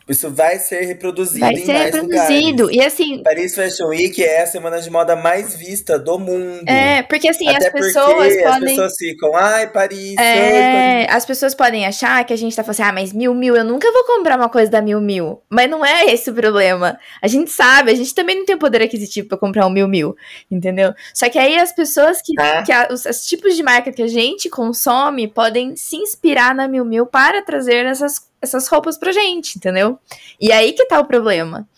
Isso 0.09 0.31
vai 0.31 0.59
ser 0.59 0.83
reproduzido 0.83 1.41
vai 1.41 1.55
em 1.55 1.65
ser 1.65 1.73
mais 1.73 1.85
reproduzido. 1.95 2.63
lugares. 2.65 2.83
E 2.83 2.87
assim, 2.87 3.23
Paris 3.23 3.55
Fashion 3.55 3.87
Week 3.89 4.23
é 4.23 4.43
a 4.43 4.47
semana 4.47 4.79
de 4.81 4.91
moda 4.91 5.17
mais 5.17 5.55
vista 5.57 5.99
do 5.99 6.19
mundo. 6.19 6.63
é, 6.69 7.03
porque 7.03 7.27
assim, 7.29 7.49
Até 7.49 7.69
as 7.69 7.73
pessoas 7.73 8.15
porque 8.15 8.39
as 8.45 8.53
podem. 8.55 8.69
pessoas 8.69 8.93
ficam, 8.99 9.35
ai, 9.37 9.67
Paris, 9.71 10.15
ai, 10.19 10.25
Paris. 10.27 10.55
É, 10.55 11.07
as 11.11 11.25
pessoas 11.25 11.55
podem 11.55 11.87
achar 11.87 12.23
que 12.25 12.33
a 12.33 12.37
gente 12.37 12.55
tá 12.55 12.63
falando 12.63 12.81
assim, 12.81 12.83
ah, 12.83 12.93
mas 12.93 13.13
mil 13.15 13.35
mil, 13.35 13.57
eu 13.57 13.65
nunca 13.65 13.91
vou 13.93 14.05
comprar 14.05 14.37
uma 14.39 14.49
coisa 14.51 14.71
da 14.71 14.83
mil 14.83 15.01
mil. 15.01 15.41
Mas 15.49 15.71
não 15.71 15.85
é 15.85 16.05
esse 16.13 16.29
o 16.31 16.35
problema. 16.35 16.99
A 17.23 17.27
gente 17.27 17.51
sabe, 17.51 17.91
a 17.91 17.95
gente 17.95 18.15
também 18.15 18.37
não 18.39 18.45
tem 18.45 18.59
poder 18.59 18.83
aquisitivo 18.83 19.29
pra 19.29 19.39
comprar 19.39 19.67
um 19.67 19.71
mil 19.71 19.89
mil, 19.89 20.15
entendeu? 20.51 20.93
Só 21.15 21.29
que 21.31 21.39
aí 21.39 21.57
as 21.59 21.73
pessoas 21.73 22.19
que, 22.23 22.35
Ah. 22.39 22.63
que 22.63 22.73
a- 22.73 22.89
os, 22.91 23.07
os 23.07 23.25
tipos 23.27 23.57
de 23.57 23.63
marca 23.63 23.91
que 23.91 24.03
a 24.03 24.07
gente 24.09 24.51
consome 24.51 25.29
podem 25.29 25.75
se 25.77 25.97
inspirar 25.97 26.55
na 26.55 26.69
mil 26.69 26.85
mil 26.85 27.07
para 27.07 27.41
trazer 27.43 27.87
essas, 27.87 28.17
essas 28.45 28.69
roupas 28.69 28.97
pra 28.97 29.11
gente, 29.13 29.57
entendeu? 29.57 29.99
E 30.41 30.53
aí 30.53 30.73
que 30.73 30.87
tá 30.87 31.01
o 31.01 31.05
problema. 31.07 31.69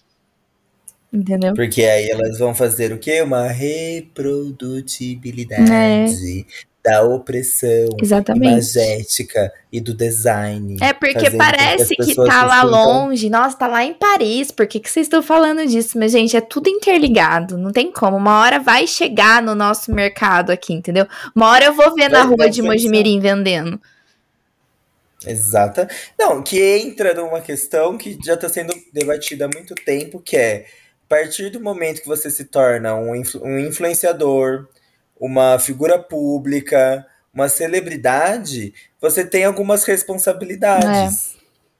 Entendeu? 1.12 1.54
Porque 1.54 1.82
aí 1.82 2.08
elas 2.10 2.38
vão 2.38 2.54
fazer 2.54 2.92
o 2.92 2.98
quê? 2.98 3.22
Uma 3.22 3.48
reprodutibilidade 3.48 6.46
da 6.84 7.02
opressão 7.02 7.88
Exatamente. 8.00 8.46
imagética 8.52 9.52
e 9.72 9.80
do 9.80 9.92
design. 9.92 10.76
É 10.80 10.92
porque 10.92 11.30
parece 11.32 11.96
que 11.96 12.06
pessoas 12.06 12.28
tá 12.28 12.44
lá 12.44 12.60
sintam- 12.62 12.70
longe. 12.70 13.28
Nossa, 13.28 13.56
tá 13.56 13.66
lá 13.66 13.84
em 13.84 13.92
Paris. 13.94 14.52
Por 14.52 14.68
que, 14.68 14.78
que 14.78 14.88
vocês 14.88 15.06
estão 15.06 15.20
falando 15.20 15.66
disso? 15.66 15.98
Mas, 15.98 16.12
gente, 16.12 16.36
é 16.36 16.40
tudo 16.40 16.68
interligado. 16.68 17.58
Não 17.58 17.72
tem 17.72 17.90
como. 17.90 18.16
Uma 18.16 18.40
hora 18.40 18.60
vai 18.60 18.86
chegar 18.86 19.42
no 19.42 19.52
nosso 19.54 19.92
mercado 19.92 20.50
aqui, 20.50 20.72
entendeu? 20.74 21.06
Uma 21.34 21.48
hora 21.50 21.64
eu 21.64 21.72
vou 21.72 21.92
ver 21.94 22.08
na 22.08 22.22
rua 22.22 22.48
de. 22.48 22.62
Mojimirim 22.62 23.18
vendendo. 23.18 23.80
Exata. 25.26 25.88
Não, 26.18 26.42
que 26.42 26.60
entra 26.62 27.14
numa 27.14 27.40
questão 27.40 27.98
que 27.98 28.18
já 28.24 28.34
está 28.34 28.48
sendo 28.48 28.72
debatida 28.92 29.46
há 29.46 29.48
muito 29.48 29.74
tempo, 29.74 30.20
que 30.20 30.36
é 30.36 30.66
a 31.04 31.08
partir 31.08 31.50
do 31.50 31.60
momento 31.60 32.02
que 32.02 32.08
você 32.08 32.30
se 32.30 32.44
torna 32.44 32.94
um, 32.94 33.14
influ- 33.14 33.44
um 33.44 33.58
influenciador, 33.58 34.68
uma 35.18 35.58
figura 35.58 35.98
pública, 35.98 37.06
uma 37.32 37.48
celebridade, 37.48 38.72
você 39.00 39.24
tem 39.24 39.44
algumas 39.44 39.84
responsabilidades 39.84 41.36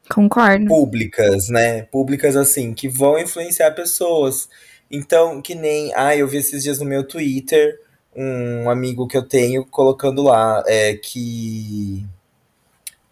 Concordo. 0.08 0.66
públicas, 0.66 1.48
né? 1.48 1.82
Públicas 1.82 2.36
assim, 2.36 2.72
que 2.72 2.88
vão 2.88 3.18
influenciar 3.18 3.72
pessoas. 3.72 4.48
Então, 4.90 5.42
que 5.42 5.54
nem. 5.54 5.92
Ah, 5.94 6.16
eu 6.16 6.28
vi 6.28 6.38
esses 6.38 6.62
dias 6.62 6.78
no 6.78 6.84
meu 6.84 7.02
Twitter 7.02 7.80
um 8.14 8.70
amigo 8.70 9.06
que 9.06 9.16
eu 9.16 9.22
tenho 9.22 9.64
colocando 9.66 10.22
lá 10.22 10.62
é, 10.66 10.94
que. 10.94 12.06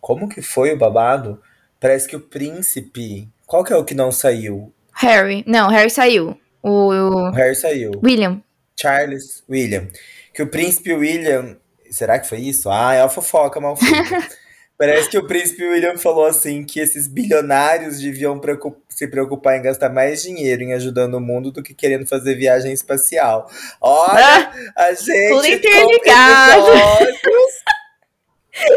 Como 0.07 0.29
que 0.29 0.43
foi 0.43 0.71
o 0.71 0.77
babado? 0.77 1.40
Parece 1.81 2.07
que 2.07 2.14
o 2.14 2.21
príncipe. 2.21 3.27
Qual 3.47 3.64
que 3.64 3.73
é 3.73 3.77
o 3.77 3.85
que 3.87 3.95
não 3.95 4.12
saiu? 4.12 4.71
Harry. 4.93 5.43
Não, 5.47 5.71
Harry 5.71 5.88
saiu. 5.88 6.38
O, 6.62 6.71
o 6.93 7.29
O 7.29 7.31
Harry 7.31 7.55
saiu. 7.57 7.90
William. 8.05 8.43
Charles 8.79 9.43
William. 9.49 9.88
Que 10.35 10.43
o 10.43 10.47
príncipe 10.47 10.93
William. 10.93 11.57
Será 11.90 12.19
que 12.19 12.29
foi 12.29 12.40
isso? 12.40 12.69
Ah, 12.69 12.93
é 12.93 13.01
a 13.01 13.09
fofoca 13.09 13.59
mal 13.61 13.77
feita. 13.77 14.29
Parece 14.77 15.09
que 15.09 15.17
o 15.17 15.27
príncipe 15.27 15.64
William 15.67 15.97
falou 15.97 16.27
assim 16.27 16.64
que 16.64 16.81
esses 16.81 17.07
bilionários 17.09 17.99
deviam 18.01 18.38
preocup- 18.38 18.83
se 18.90 19.07
preocupar 19.09 19.57
em 19.57 19.62
gastar 19.62 19.88
mais 19.88 20.23
dinheiro 20.23 20.64
em 20.64 20.75
ajudando 20.75 21.14
o 21.14 21.21
mundo 21.21 21.51
do 21.51 21.62
que 21.62 21.73
querendo 21.73 22.07
fazer 22.07 22.35
viagem 22.35 22.73
espacial. 22.75 23.49
Olha, 23.81 24.51
a 24.77 24.93
gente 24.93 25.31
com 25.31 25.47
interligado. 25.47 26.67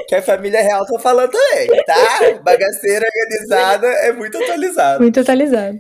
Que 0.08 0.16
a 0.16 0.22
família 0.22 0.62
real 0.62 0.86
tá 0.86 1.00
falando 1.00 1.32
também, 1.32 1.84
tá? 1.86 2.40
Bagaceira 2.44 3.06
organizada 3.06 3.88
é 3.88 4.12
muito 4.12 4.38
atualizada. 4.38 5.00
Muito 5.00 5.20
atualizado. 5.20 5.80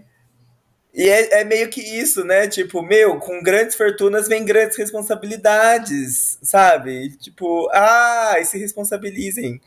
E 0.93 1.07
é, 1.09 1.41
é 1.41 1.43
meio 1.43 1.69
que 1.69 1.79
isso, 1.79 2.23
né? 2.23 2.47
Tipo, 2.47 2.81
meu, 2.81 3.19
com 3.19 3.41
grandes 3.43 3.75
fortunas 3.75 4.27
vem 4.27 4.43
grandes 4.43 4.75
responsabilidades, 4.77 6.39
sabe? 6.41 7.15
Tipo, 7.17 7.69
ah, 7.71 8.35
e 8.39 8.45
se 8.45 8.57
responsabilizem. 8.57 9.61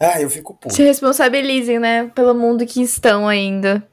Ah, 0.00 0.20
eu 0.20 0.28
fico 0.28 0.54
puto. 0.54 0.74
Se 0.74 0.82
responsabilizem, 0.82 1.78
né? 1.78 2.10
Pelo 2.12 2.34
mundo 2.34 2.66
que 2.66 2.82
estão 2.82 3.28
ainda. 3.28 3.86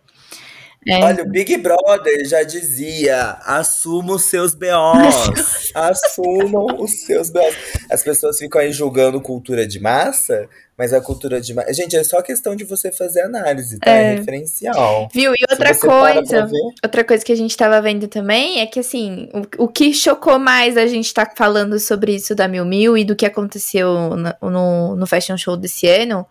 É. 0.87 1.03
Olha, 1.03 1.23
o 1.23 1.27
Big 1.29 1.57
Brother 1.57 2.25
já 2.27 2.43
dizia: 2.43 3.37
assuma 3.43 4.13
os 4.15 4.25
seus 4.25 4.53
BOs. 4.53 5.71
Assumam 5.73 6.67
os 6.79 6.91
seus 7.05 7.29
BOs. 7.29 7.55
As 7.89 8.01
pessoas 8.03 8.37
ficam 8.37 8.61
aí 8.61 8.71
julgando 8.71 9.19
cultura 9.19 9.65
de 9.67 9.79
massa, 9.79 10.47
mas 10.77 10.93
a 10.93 11.01
cultura 11.01 11.41
de 11.41 11.53
massa. 11.53 11.73
Gente, 11.73 11.95
é 11.97 12.03
só 12.03 12.21
questão 12.21 12.55
de 12.55 12.63
você 12.63 12.91
fazer 12.91 13.21
análise, 13.21 13.79
tá? 13.79 13.89
É, 13.91 14.13
É. 14.13 14.15
referencial. 14.15 15.09
Viu? 15.13 15.33
E 15.33 15.45
outra 15.49 15.75
coisa. 15.75 16.45
ver- 16.45 16.73
Outra 16.83 17.03
coisa 17.03 17.25
que 17.25 17.31
a 17.31 17.37
gente 17.37 17.57
tava 17.57 17.81
vendo 17.81 18.07
também 18.07 18.59
é 18.61 18.65
que, 18.65 18.79
assim, 18.79 19.29
o, 19.59 19.63
o 19.65 19.67
que 19.67 19.93
chocou 19.93 20.37
mais 20.39 20.77
a 20.77 20.85
gente 20.87 21.13
tá 21.13 21.29
falando 21.35 21.79
sobre 21.79 22.15
isso 22.15 22.33
da 22.35 22.47
Mil 22.47 22.63
Mil 22.65 22.97
e 22.97 23.03
do 23.03 23.15
que 23.15 23.25
aconteceu 23.25 24.15
no, 24.15 24.49
no, 24.49 24.95
no 24.95 25.07
Fashion 25.07 25.35
Show 25.37 25.57
desse 25.57 25.87
ano 25.87 26.25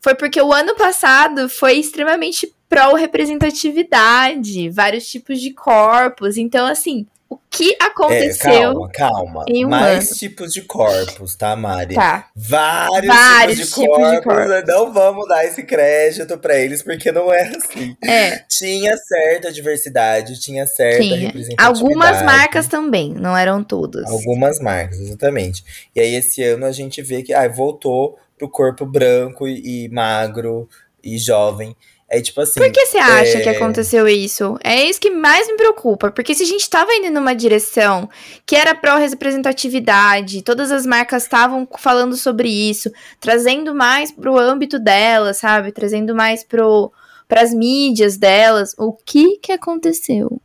foi 0.00 0.14
porque 0.14 0.40
o 0.40 0.52
ano 0.52 0.76
passado 0.76 1.48
foi 1.48 1.74
extremamente 1.74 2.54
pró-representatividade, 2.68 4.68
vários 4.70 5.06
tipos 5.06 5.40
de 5.40 5.52
corpos. 5.52 6.36
Então, 6.36 6.66
assim, 6.66 7.06
o 7.28 7.36
que 7.50 7.76
aconteceu? 7.80 8.52
É, 8.52 8.92
calma, 8.92 8.92
calma. 8.92 9.44
Mais 9.68 10.10
ano. 10.10 10.16
tipos 10.16 10.52
de 10.52 10.62
corpos, 10.62 11.34
tá, 11.34 11.56
Mari? 11.56 11.96
Tá. 11.96 12.28
Vários, 12.36 13.06
Vários 13.06 13.58
tipos, 13.58 13.74
de, 13.74 13.82
tipos 13.82 13.98
corpos, 13.98 14.14
de 14.20 14.22
corpos. 14.22 14.74
Não 14.74 14.92
vamos 14.92 15.28
dar 15.28 15.44
esse 15.44 15.64
crédito 15.64 16.38
para 16.38 16.56
eles, 16.56 16.82
porque 16.82 17.10
não 17.10 17.32
é 17.32 17.52
assim. 17.56 17.96
É. 18.04 18.38
Tinha 18.48 18.96
certa 18.96 19.52
diversidade, 19.52 20.40
tinha 20.40 20.68
certa 20.68 21.02
tinha. 21.02 21.16
representatividade. 21.16 21.82
Algumas 21.82 22.22
marcas 22.22 22.68
também, 22.68 23.12
não 23.12 23.36
eram 23.36 23.64
todas. 23.64 24.08
Algumas 24.08 24.60
marcas, 24.60 25.00
exatamente. 25.00 25.64
E 25.96 26.00
aí, 26.00 26.14
esse 26.14 26.44
ano 26.44 26.64
a 26.64 26.72
gente 26.72 27.02
vê 27.02 27.24
que 27.24 27.34
ah, 27.34 27.48
voltou 27.48 28.16
pro 28.38 28.48
corpo 28.48 28.86
branco 28.86 29.48
e, 29.48 29.86
e 29.86 29.88
magro 29.88 30.68
e 31.02 31.18
jovem. 31.18 31.74
É 32.08 32.20
tipo 32.20 32.40
assim. 32.40 32.60
Por 32.60 32.70
que 32.70 32.86
você 32.86 32.98
acha 32.98 33.38
é... 33.38 33.40
que 33.40 33.48
aconteceu 33.48 34.06
isso? 34.06 34.56
É 34.62 34.84
isso 34.84 35.00
que 35.00 35.10
mais 35.10 35.48
me 35.48 35.56
preocupa. 35.56 36.10
Porque 36.10 36.34
se 36.34 36.44
a 36.44 36.46
gente 36.46 36.70
tava 36.70 36.94
indo 36.94 37.10
numa 37.10 37.34
direção 37.34 38.08
que 38.44 38.54
era 38.54 38.74
pró-representatividade, 38.74 40.42
todas 40.42 40.70
as 40.70 40.86
marcas 40.86 41.24
estavam 41.24 41.66
falando 41.78 42.16
sobre 42.16 42.48
isso, 42.48 42.92
trazendo 43.20 43.74
mais 43.74 44.12
pro 44.12 44.38
âmbito 44.38 44.78
delas, 44.78 45.38
sabe? 45.38 45.72
Trazendo 45.72 46.14
mais 46.14 46.44
pro 46.44 46.92
pras 47.28 47.52
mídias 47.52 48.16
delas, 48.16 48.72
o 48.78 48.92
que 48.92 49.38
que 49.38 49.50
aconteceu? 49.50 50.40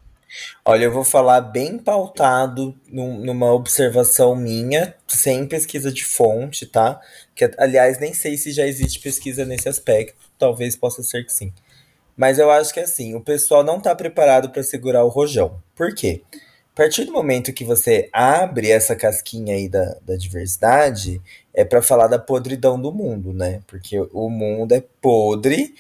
Olha, 0.66 0.86
eu 0.86 0.92
vou 0.92 1.04
falar 1.04 1.42
bem 1.42 1.78
pautado 1.78 2.74
num, 2.88 3.20
numa 3.20 3.54
observação 3.54 4.36
minha, 4.36 4.96
sem 5.08 5.46
pesquisa 5.46 5.92
de 5.92 6.04
fonte, 6.04 6.66
tá? 6.66 7.00
Que, 7.36 7.52
aliás, 7.58 8.00
nem 8.00 8.16
sei 8.16 8.36
se 8.36 8.52
já 8.52 8.66
existe 8.66 9.00
pesquisa 9.00 9.46
nesse 9.46 9.70
aspecto 9.70 10.31
talvez 10.42 10.76
possa 10.76 11.04
ser 11.04 11.24
que 11.24 11.32
sim. 11.32 11.54
Mas 12.18 12.40
eu 12.40 12.50
acho 12.52 12.74
que 12.74 12.80
assim, 12.80 13.16
o 13.16 13.22
pessoal 13.22 13.64
não 13.64 13.78
está 13.78 13.96
preparado 13.96 14.50
para 14.50 14.64
segurar 14.64 15.06
o 15.06 15.10
rojão. 15.10 15.62
Por 15.76 15.94
quê? 15.94 16.22
A 16.74 16.76
partir 16.76 17.06
do 17.06 17.12
momento 17.12 17.54
que 17.54 17.64
você 17.64 18.10
abre 18.12 18.72
essa 18.72 18.96
casquinha 18.96 19.56
aí 19.56 19.70
da, 19.70 19.98
da 20.02 20.16
diversidade, 20.16 21.22
é 21.54 21.64
para 21.64 21.82
falar 21.82 22.08
da 22.08 22.18
podridão 22.18 22.82
do 22.82 22.92
mundo, 22.92 23.34
né? 23.34 23.62
Porque 23.68 24.00
o 24.14 24.30
mundo 24.30 24.74
é 24.74 24.84
podre, 25.02 25.76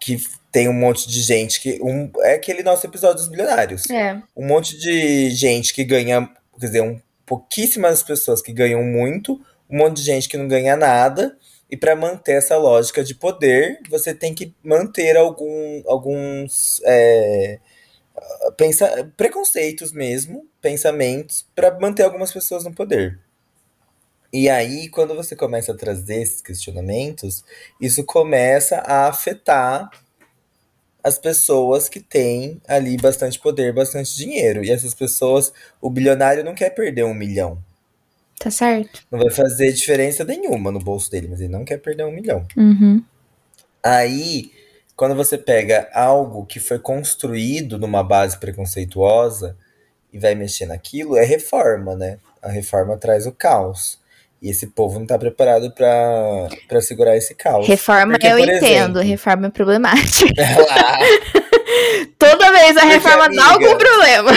que 0.00 0.22
tem 0.50 0.68
um 0.68 0.72
monte 0.72 1.08
de 1.08 1.20
gente 1.20 1.60
que. 1.60 1.80
Um, 1.82 2.10
é 2.22 2.34
aquele 2.34 2.62
nosso 2.62 2.86
episódio 2.86 3.16
dos 3.16 3.28
bilionários. 3.28 3.88
É. 3.90 4.20
Um 4.36 4.46
monte 4.46 4.78
de 4.78 5.30
gente 5.30 5.72
que 5.72 5.84
ganha. 5.84 6.28
Quer 6.58 6.66
dizer, 6.66 6.82
um, 6.82 7.00
pouquíssimas 7.26 8.02
pessoas 8.02 8.40
que 8.40 8.52
ganham 8.52 8.82
muito, 8.82 9.40
um 9.68 9.78
monte 9.78 9.98
de 9.98 10.02
gente 10.02 10.28
que 10.28 10.36
não 10.36 10.48
ganha 10.48 10.76
nada 10.76 11.36
e 11.70 11.76
para 11.76 11.96
manter 11.96 12.32
essa 12.32 12.56
lógica 12.56 13.02
de 13.02 13.14
poder, 13.14 13.80
você 13.88 14.14
tem 14.14 14.34
que 14.34 14.54
manter 14.62 15.16
algum, 15.16 15.82
alguns 15.86 16.80
é, 16.84 17.58
pensa, 18.56 19.10
preconceitos 19.16 19.92
mesmo, 19.92 20.46
pensamentos, 20.60 21.46
para 21.54 21.78
manter 21.78 22.02
algumas 22.02 22.32
pessoas 22.32 22.64
no 22.64 22.74
poder. 22.74 23.18
E 24.32 24.48
aí, 24.48 24.88
quando 24.88 25.14
você 25.14 25.36
começa 25.36 25.72
a 25.72 25.76
trazer 25.76 26.22
esses 26.22 26.40
questionamentos, 26.40 27.44
isso 27.80 28.04
começa 28.04 28.78
a 28.78 29.08
afetar 29.08 29.88
as 31.02 31.18
pessoas 31.18 31.88
que 31.88 32.00
têm 32.00 32.60
ali 32.66 32.96
bastante 32.96 33.38
poder, 33.38 33.72
bastante 33.72 34.16
dinheiro. 34.16 34.64
E 34.64 34.70
essas 34.70 34.94
pessoas, 34.94 35.52
o 35.80 35.90
bilionário 35.90 36.42
não 36.42 36.54
quer 36.54 36.70
perder 36.70 37.04
um 37.04 37.14
milhão. 37.14 37.62
Tá 38.44 38.50
certo. 38.50 39.00
Não 39.10 39.18
vai 39.18 39.30
fazer 39.30 39.72
diferença 39.72 40.22
nenhuma 40.22 40.70
no 40.70 40.78
bolso 40.78 41.10
dele, 41.10 41.28
mas 41.30 41.40
ele 41.40 41.50
não 41.50 41.64
quer 41.64 41.78
perder 41.78 42.04
um 42.04 42.12
milhão. 42.12 42.46
Uhum. 42.54 43.02
Aí, 43.82 44.52
quando 44.94 45.14
você 45.14 45.38
pega 45.38 45.88
algo 45.94 46.44
que 46.44 46.60
foi 46.60 46.78
construído 46.78 47.78
numa 47.78 48.04
base 48.04 48.36
preconceituosa 48.36 49.56
e 50.12 50.18
vai 50.18 50.34
mexer 50.34 50.66
naquilo, 50.66 51.16
é 51.16 51.24
reforma, 51.24 51.96
né? 51.96 52.18
A 52.42 52.50
reforma 52.50 52.98
traz 52.98 53.26
o 53.26 53.32
caos. 53.32 53.98
E 54.42 54.50
esse 54.50 54.66
povo 54.66 54.98
não 54.98 55.06
tá 55.06 55.16
preparado 55.18 55.72
para 55.72 56.82
segurar 56.82 57.16
esse 57.16 57.34
caos. 57.34 57.66
Reforma 57.66 58.12
Porque, 58.12 58.26
eu 58.26 58.38
entendo, 58.38 58.60
exemplo, 58.60 59.00
reforma 59.00 59.46
é 59.46 59.50
problemática. 59.50 60.44
Toda 62.18 62.52
vez 62.52 62.76
a 62.76 62.80
Porque, 62.80 62.94
reforma 62.94 63.24
amiga, 63.24 63.42
dá 63.42 63.52
algum 63.52 63.78
problema. 63.78 64.32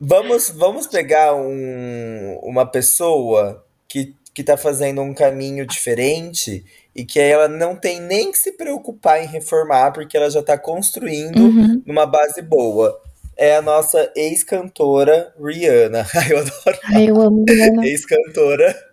Vamos, 0.00 0.50
vamos 0.50 0.86
pegar 0.86 1.34
um, 1.34 2.38
uma 2.42 2.64
pessoa 2.64 3.64
que, 3.88 4.14
que 4.32 4.44
tá 4.44 4.56
fazendo 4.56 5.00
um 5.02 5.12
caminho 5.12 5.66
diferente 5.66 6.64
e 6.94 7.04
que 7.04 7.18
ela 7.18 7.48
não 7.48 7.74
tem 7.74 8.00
nem 8.00 8.30
que 8.30 8.38
se 8.38 8.52
preocupar 8.52 9.22
em 9.22 9.26
reformar, 9.26 9.92
porque 9.92 10.16
ela 10.16 10.30
já 10.30 10.42
tá 10.42 10.56
construindo 10.56 11.40
uhum. 11.40 11.82
numa 11.84 12.06
base 12.06 12.42
boa. 12.42 13.00
É 13.36 13.56
a 13.56 13.62
nossa 13.62 14.10
ex-cantora 14.16 15.32
Rihanna. 15.40 16.06
Ai, 16.14 16.32
eu 16.32 16.38
adoro. 16.38 16.78
Ai, 16.84 17.10
eu 17.10 17.20
amo 17.20 17.44
Rihanna. 17.48 17.86
Ex-cantora. 17.86 18.88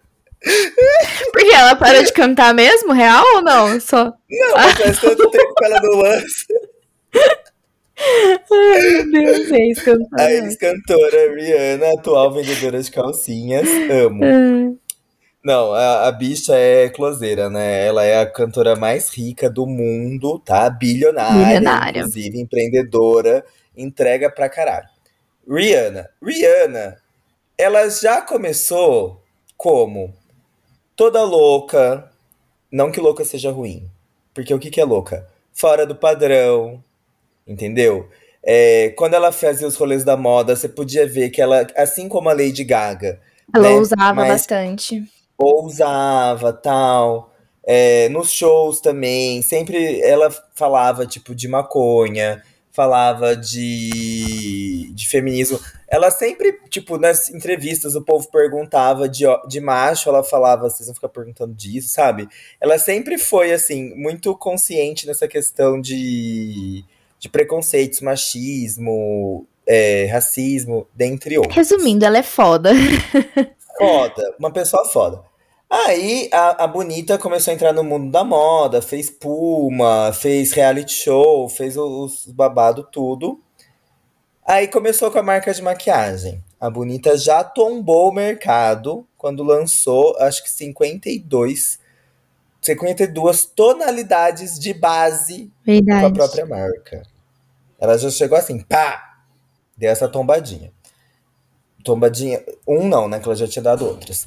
Porque 1.31 1.53
ela 1.53 1.75
parou 1.75 2.03
de 2.03 2.13
cantar 2.13 2.53
mesmo, 2.53 2.93
real 2.93 3.23
ou 3.35 3.41
não? 3.41 3.79
Só. 3.79 4.13
Não, 4.29 4.53
mas 4.55 4.77
faz 4.77 5.01
tanto 5.01 5.29
tempo 5.31 5.53
que 5.55 5.65
ela 5.65 5.81
não 5.81 5.95
lança. 5.97 6.45
Ai, 7.97 9.03
meu 9.03 9.12
Deus, 9.12 9.51
é 9.51 9.58
ex-cantora. 9.58 10.23
A 10.23 10.34
ex-cantora 10.34 11.34
Rihanna, 11.34 11.93
atual 11.93 12.34
vendedora 12.34 12.81
de 12.81 12.91
calcinhas. 12.91 13.67
Amo. 13.89 14.23
É. 14.23 14.86
Não, 15.43 15.73
a, 15.73 16.08
a 16.08 16.12
bicha 16.12 16.55
é 16.55 16.89
closeira, 16.89 17.49
né? 17.49 17.86
Ela 17.86 18.03
é 18.03 18.19
a 18.19 18.25
cantora 18.25 18.75
mais 18.75 19.10
rica 19.10 19.47
do 19.49 19.67
mundo, 19.67 20.39
tá? 20.39 20.67
Bilionária, 20.69 21.45
Bilionária. 21.45 21.99
inclusive 21.99 22.41
empreendedora, 22.41 23.45
entrega 23.77 24.29
pra 24.29 24.49
caralho. 24.49 24.89
Rihanna. 25.47 26.10
Rihanna, 26.21 26.97
ela 27.58 27.88
já 27.89 28.21
começou 28.21 29.21
como 29.55 30.13
toda 30.95 31.23
louca. 31.23 32.12
Não 32.71 32.91
que 32.91 32.99
louca 32.99 33.23
seja 33.23 33.51
ruim. 33.51 33.88
Porque 34.34 34.53
o 34.53 34.60
que, 34.60 34.71
que 34.71 34.81
é 34.81 34.86
louca? 34.86 35.27
Fora 35.53 35.86
do 35.86 35.95
padrão, 35.95 36.84
entendeu? 37.47 38.10
É, 38.43 38.89
quando 38.95 39.15
ela 39.15 39.31
fazia 39.31 39.67
os 39.67 39.75
rolês 39.75 40.03
da 40.03 40.15
moda, 40.15 40.55
você 40.55 40.69
podia 40.69 41.08
ver 41.08 41.29
que 41.31 41.41
ela, 41.41 41.65
assim 41.75 42.08
como 42.08 42.29
a 42.29 42.34
Lady 42.34 42.63
Gaga. 42.63 43.19
Ela 43.53 43.69
né, 43.69 43.75
usava 43.75 44.25
bastante. 44.25 45.03
Ousava, 45.38 46.53
tal. 46.53 47.34
É, 47.65 48.08
nos 48.10 48.31
shows 48.31 48.79
também, 48.79 49.41
sempre 49.41 49.99
ela 50.01 50.29
falava, 50.53 51.08
tipo, 51.08 51.34
de 51.34 51.47
maconha, 51.47 52.43
falava 52.71 53.36
de, 53.36 54.91
de 54.93 55.08
feminismo. 55.08 55.60
Ela 55.88 56.12
sempre, 56.12 56.60
tipo, 56.69 56.99
nas 56.99 57.29
entrevistas, 57.29 57.95
o 57.95 58.03
povo 58.03 58.29
perguntava 58.29 59.10
de, 59.10 59.23
de 59.47 59.60
macho, 59.60 60.10
ela 60.10 60.23
falava, 60.23 60.69
vocês 60.69 60.86
vão 60.86 60.93
ficar 60.93 61.10
perguntando 61.10 61.55
disso, 61.55 61.89
sabe? 61.89 62.27
Ela 62.62 62.77
sempre 62.77 63.17
foi, 63.17 63.51
assim, 63.51 63.95
muito 63.95 64.36
consciente 64.38 65.08
nessa 65.08 65.27
questão 65.27 65.81
de 65.81 66.86
de 67.19 67.30
preconceitos, 67.30 68.01
machismo, 68.01 69.47
é, 69.67 70.06
racismo, 70.06 70.88
dentre 70.93 71.38
outros. 71.38 71.56
Resumindo, 71.56 72.06
ela 72.06 72.17
é 72.17 72.23
foda. 72.23 72.71
Foda, 73.78 74.34
uma 74.39 74.51
pessoa 74.51 74.86
foda. 74.86 75.21
Aí 75.69 76.30
a, 76.32 76.63
a 76.63 76.67
Bonita 76.67 77.17
começou 77.17 77.51
a 77.51 77.56
entrar 77.56 77.73
no 77.73 77.84
mundo 77.84 78.10
da 78.10 78.23
moda, 78.23 78.82
fez 78.82 79.10
Puma, 79.10 80.13
fez 80.13 80.54
reality 80.54 80.93
show, 80.93 81.49
fez 81.49 81.75
os, 81.75 82.25
babado 82.28 82.88
tudo. 82.89 83.41
Aí 84.47 84.69
começou 84.69 85.12
com 85.12 85.19
a 85.19 85.23
marca 85.23 85.54
de 85.54 85.62
maquiagem. 85.62 86.41
A 86.58 86.69
Bonita 86.69 87.17
já 87.17 87.43
tombou 87.43 88.10
o 88.10 88.13
mercado 88.13 89.06
quando 89.17 89.43
lançou, 89.43 90.15
acho 90.19 90.41
que 90.43 90.49
52 90.49 91.80
52 92.65 93.45
tonalidades 93.45 94.58
de 94.60 94.73
base 94.73 95.51
Verdade. 95.63 96.01
com 96.01 96.08
a 96.08 96.12
própria 96.12 96.45
marca. 96.47 97.04
Ela 97.80 97.95
já 97.97 98.10
chegou 98.10 98.38
assim, 98.38 98.60
pá! 98.62 99.19
Deu 99.78 99.91
essa 99.91 100.08
tombadinha. 100.08 100.71
Tombadinha. 101.84 102.43
Um 102.67 102.88
não, 102.88 103.08
né? 103.08 103.19
Que 103.19 103.28
ela 103.28 103.36
já 103.36 103.47
tinha 103.47 103.62
dado 103.62 103.86
outras. 103.86 104.25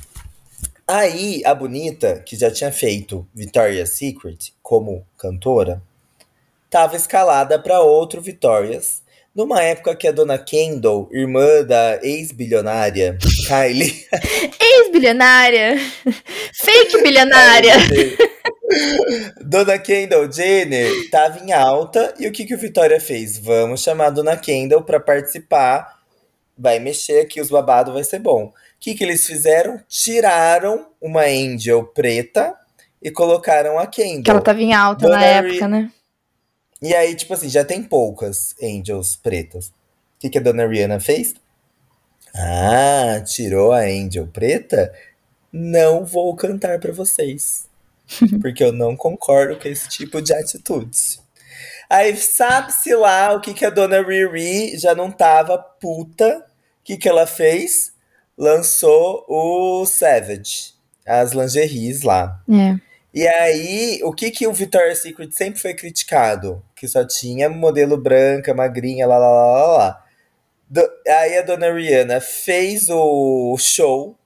Aí, 0.87 1.43
a 1.45 1.53
Bonita, 1.53 2.21
que 2.21 2.37
já 2.37 2.51
tinha 2.51 2.71
feito 2.71 3.27
Victoria's 3.35 3.91
Secret 3.91 4.53
como 4.63 5.05
cantora, 5.17 5.83
tava 6.71 6.95
escalada 6.95 7.59
para 7.59 7.81
outro 7.81 8.21
Victoria's, 8.23 9.03
numa 9.35 9.63
época 9.63 9.97
que 9.97 10.07
a 10.07 10.13
dona 10.13 10.39
Kendall, 10.39 11.09
irmã 11.13 11.65
da 11.65 11.99
ex-bilionária 12.03 13.19
Kylie. 13.49 14.07
ex-bilionária! 14.61 15.79
Fake 16.53 17.03
bilionária! 17.03 17.73
Dona 19.41 19.79
Kendall 19.79 20.31
Jenner 20.31 20.93
estava 21.05 21.39
em 21.39 21.53
alta 21.53 22.15
e 22.19 22.29
o 22.29 22.33
que, 22.33 22.45
que 22.45 22.55
o 22.55 22.59
Vitória 22.59 23.01
fez? 23.01 23.39
Vamos 23.39 23.83
chamar 23.83 24.09
a 24.09 24.11
Dona 24.11 24.37
Kendall 24.37 24.83
para 24.83 25.01
participar. 25.01 25.99
Vai 26.59 26.79
mexer 26.79 27.21
aqui, 27.21 27.41
os 27.41 27.49
babados 27.49 27.95
vai 27.95 28.05
ser 28.05 28.19
bom. 28.19 28.45
O 28.45 28.53
que, 28.79 28.95
que 28.95 29.03
eles 29.03 29.27
fizeram? 29.27 29.81
Tiraram 29.89 30.89
uma 31.01 31.23
Angel 31.23 31.83
preta 31.85 32.55
e 33.03 33.11
colocaram 33.11 33.79
a 33.79 33.87
Kendall. 33.87 34.23
Que 34.25 34.31
ela 34.31 34.43
tava 34.43 34.61
em 34.61 34.75
alta 34.75 35.07
Dona 35.07 35.17
na 35.17 35.25
época, 35.25 35.67
né? 35.67 35.91
E 36.83 36.95
aí, 36.95 37.15
tipo 37.15 37.33
assim, 37.33 37.49
já 37.49 37.65
tem 37.65 37.83
poucas 37.83 38.55
Angels 38.63 39.17
pretas. 39.17 39.69
O 39.69 39.73
que, 40.21 40.29
que 40.29 40.39
a 40.39 40.41
dona 40.41 40.67
Rihanna 40.67 41.01
fez? 41.01 41.35
Ah, 42.41 43.21
tirou 43.25 43.73
a 43.73 43.81
Angel 43.81 44.29
preta? 44.29 44.95
Não 45.53 46.05
vou 46.05 46.37
cantar 46.37 46.79
pra 46.79 46.93
vocês. 46.93 47.69
Porque 48.41 48.63
eu 48.63 48.73
não 48.73 48.97
concordo 48.97 49.59
com 49.59 49.69
esse 49.69 49.89
tipo 49.89 50.23
de 50.23 50.33
atitude. 50.33 51.19
Aí 51.91 52.17
sabe-se 52.17 52.95
lá 52.95 53.33
o 53.33 53.41
que, 53.41 53.53
que 53.53 53.65
a 53.65 53.71
dona 53.71 54.01
Riri 54.01 54.79
já 54.79 54.95
não 54.95 55.11
tava 55.11 55.59
puta. 55.59 56.39
O 56.39 56.85
que, 56.85 56.97
que 56.97 57.09
ela 57.09 57.27
fez? 57.27 57.93
Lançou 58.37 59.25
o 59.29 59.85
Savage, 59.85 60.75
as 61.05 61.33
lingeries 61.33 62.03
lá. 62.03 62.41
É. 62.49 62.79
E 63.13 63.27
aí, 63.27 64.01
o 64.05 64.13
que 64.13 64.31
que 64.31 64.47
o 64.47 64.53
Victoria's 64.53 65.01
Secret 65.01 65.33
sempre 65.33 65.61
foi 65.61 65.75
criticado? 65.75 66.63
Que 66.77 66.87
só 66.87 67.05
tinha 67.05 67.49
modelo 67.49 67.97
branca, 67.97 68.55
magrinha, 68.55 69.07
lá, 69.07 69.19
lá, 69.19 69.29
lá, 69.29 69.47
lá, 69.47 69.77
lá. 69.77 70.05
Do- 70.71 70.91
aí 71.07 71.39
a 71.39 71.43
dona 71.43 71.73
Rihanna 71.73 72.21
fez 72.21 72.89
o 72.91 73.57
show. 73.59 74.17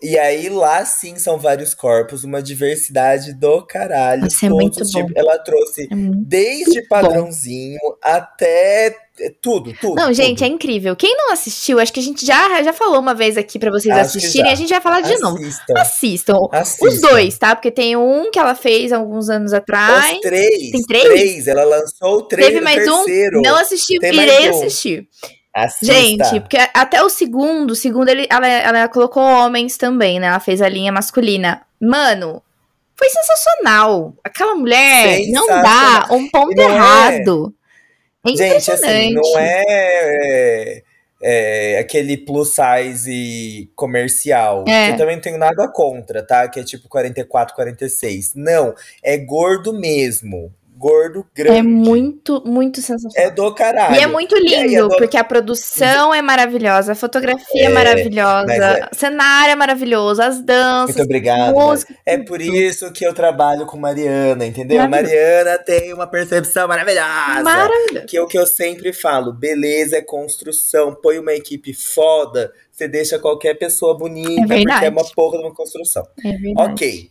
E 0.00 0.16
aí 0.16 0.48
lá 0.48 0.84
sim 0.84 1.18
são 1.18 1.38
vários 1.38 1.74
corpos, 1.74 2.22
uma 2.22 2.40
diversidade 2.40 3.32
do 3.32 3.66
caralho. 3.66 4.28
Isso 4.28 4.46
é 4.46 4.48
muito 4.48 4.78
bom. 4.78 4.84
tipos. 4.90 5.12
Ela 5.16 5.38
trouxe 5.38 5.84
É 5.84 5.86
desde 5.90 6.82
padrãozinho 6.86 7.80
até 8.00 8.94
é, 9.18 9.30
tudo, 9.42 9.72
tudo. 9.80 9.96
Não, 9.96 10.12
gente, 10.12 10.44
é 10.44 10.46
tudo. 10.46 10.54
incrível. 10.54 10.94
Quem 10.94 11.16
não 11.16 11.32
assistiu, 11.32 11.80
acho 11.80 11.92
que 11.92 11.98
a 11.98 12.02
gente 12.02 12.24
já, 12.24 12.62
já 12.62 12.72
falou 12.72 13.00
uma 13.00 13.12
vez 13.12 13.36
aqui 13.36 13.58
pra 13.58 13.72
vocês 13.72 13.92
Acho 13.92 14.18
assistirem, 14.18 14.52
a 14.52 14.54
gente 14.54 14.68
vai 14.68 14.80
falar 14.80 15.00
de 15.00 15.18
novo. 15.18 15.36
Assistam. 15.38 15.74
Assistam. 15.76 16.38
Os 16.42 16.52
Assistam. 16.52 17.08
dois, 17.08 17.36
tá? 17.36 17.56
Porque 17.56 17.72
tem 17.72 17.96
um 17.96 18.30
que 18.30 18.38
ela 18.38 18.54
fez 18.54 18.92
alguns 18.92 19.28
anos 19.28 19.52
atrás. 19.52 20.14
Os 20.14 20.20
três. 20.20 20.70
Tem 20.70 20.82
três? 20.86 21.48
Ela 21.48 21.64
lançou 21.64 22.18
o 22.18 22.22
três 22.22 22.46
Teve 22.46 22.60
mais 22.60 22.84
terceiro. 22.84 23.38
um, 23.40 23.42
não 23.42 23.56
assisti, 23.56 23.96
irei 24.00 24.52
um. 24.52 24.56
assistir. 24.58 25.08
Assista. 25.64 25.94
Gente, 25.94 26.40
porque 26.40 26.58
até 26.74 27.02
o 27.02 27.08
segundo, 27.08 27.70
o 27.72 27.76
segundo 27.76 28.08
ele, 28.08 28.26
ela, 28.30 28.46
ela 28.46 28.88
colocou 28.88 29.22
homens 29.22 29.76
também, 29.76 30.18
né? 30.20 30.26
Ela 30.28 30.40
fez 30.40 30.60
a 30.62 30.68
linha 30.68 30.92
masculina. 30.92 31.62
Mano, 31.80 32.42
foi 32.96 33.08
sensacional. 33.08 34.14
Aquela 34.24 34.54
mulher 34.54 35.20
não 35.30 35.46
dá 35.46 35.54
Sensacional. 35.54 36.16
um 36.18 36.28
ponto 36.30 36.56
não 36.56 36.64
é- 36.64 36.74
errado. 36.74 37.54
É 38.26 38.30
Gente, 38.30 38.42
impressionante. 38.42 38.84
assim, 38.84 39.14
não 39.14 39.38
é, 39.38 40.82
é, 41.22 41.78
aquele 41.78 42.16
plus 42.16 42.52
size 42.54 43.70
comercial. 43.74 44.64
É. 44.68 44.90
Eu 44.90 44.96
também 44.96 45.16
não 45.16 45.22
tenho 45.22 45.38
nada 45.38 45.68
contra, 45.72 46.26
tá? 46.26 46.48
Que 46.48 46.60
é 46.60 46.64
tipo 46.64 46.88
44, 46.88 47.54
46. 47.54 48.32
Não, 48.34 48.74
é 49.02 49.16
gordo 49.16 49.72
mesmo. 49.72 50.52
Gordo 50.78 51.26
grande. 51.34 51.58
É 51.58 51.62
muito, 51.62 52.40
muito 52.46 52.80
sensacional. 52.80 53.28
É 53.28 53.30
do 53.34 53.52
caralho. 53.52 53.96
E 53.96 53.98
é 54.00 54.06
muito 54.06 54.36
lindo, 54.36 54.84
a 54.84 54.88
do- 54.88 54.96
porque 54.96 55.16
a 55.16 55.24
produção 55.24 56.14
é 56.14 56.22
maravilhosa, 56.22 56.92
a 56.92 56.94
fotografia 56.94 57.62
é, 57.62 57.64
É, 57.64 57.68
maravilhosa, 57.68 58.52
é- 58.54 58.88
o 58.92 58.94
cenário 58.96 59.52
é 59.52 59.56
maravilhoso, 59.56 60.22
as 60.22 60.40
danças, 60.40 60.94
Muito 60.96 61.04
obrigado. 61.06 61.54
música. 61.54 61.92
É 62.06 62.16
por 62.16 62.40
isso 62.40 62.92
que 62.92 63.04
eu 63.04 63.12
trabalho 63.12 63.66
com 63.66 63.76
Mariana, 63.76 64.46
entendeu? 64.46 64.88
Mariana 64.88 65.58
tem 65.58 65.92
uma 65.92 66.06
percepção 66.06 66.68
maravilhosa. 66.68 67.42
Maravilhoso. 67.42 68.06
Que 68.06 68.16
é 68.16 68.22
o 68.22 68.26
que 68.28 68.38
eu 68.38 68.46
sempre 68.46 68.92
falo, 68.92 69.32
beleza 69.32 69.96
é 69.96 70.02
construção, 70.02 70.94
põe 70.94 71.18
uma 71.18 71.32
equipe 71.34 71.74
foda, 71.74 72.52
você 72.70 72.86
deixa 72.86 73.18
qualquer 73.18 73.54
pessoa 73.54 73.96
bonita, 73.98 74.42
É 74.42 74.46
verdade. 74.46 74.64
porque 74.70 74.84
é 74.86 74.90
uma 74.90 75.04
porra 75.14 75.38
de 75.38 75.44
uma 75.44 75.54
construção. 75.54 76.06
É 76.24 76.32
verdade. 76.36 76.72
Ok. 76.72 77.10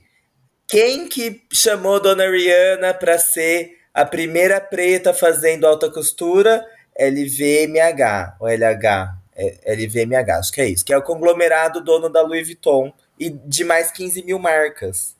Quem 0.67 1.07
que 1.07 1.41
chamou 1.51 1.99
Dona 1.99 2.29
Rihanna 2.29 2.93
pra 2.93 3.17
ser 3.17 3.77
a 3.93 4.03
primeira 4.05 4.59
preta 4.59 5.13
fazendo 5.13 5.65
alta 5.65 5.89
costura? 5.89 6.65
LVMH, 6.99 8.37
ou 8.39 8.47
LH, 8.47 9.15
é, 9.35 9.75
LVMH, 9.75 10.31
acho 10.39 10.51
que 10.51 10.61
é 10.61 10.67
isso, 10.67 10.83
que 10.83 10.91
é 10.91 10.97
o 10.97 11.03
conglomerado 11.03 11.83
dono 11.83 12.09
da 12.09 12.21
Louis 12.21 12.45
Vuitton 12.45 12.91
e 13.19 13.29
de 13.29 13.63
mais 13.63 13.91
15 13.91 14.23
mil 14.23 14.39
marcas. 14.39 15.15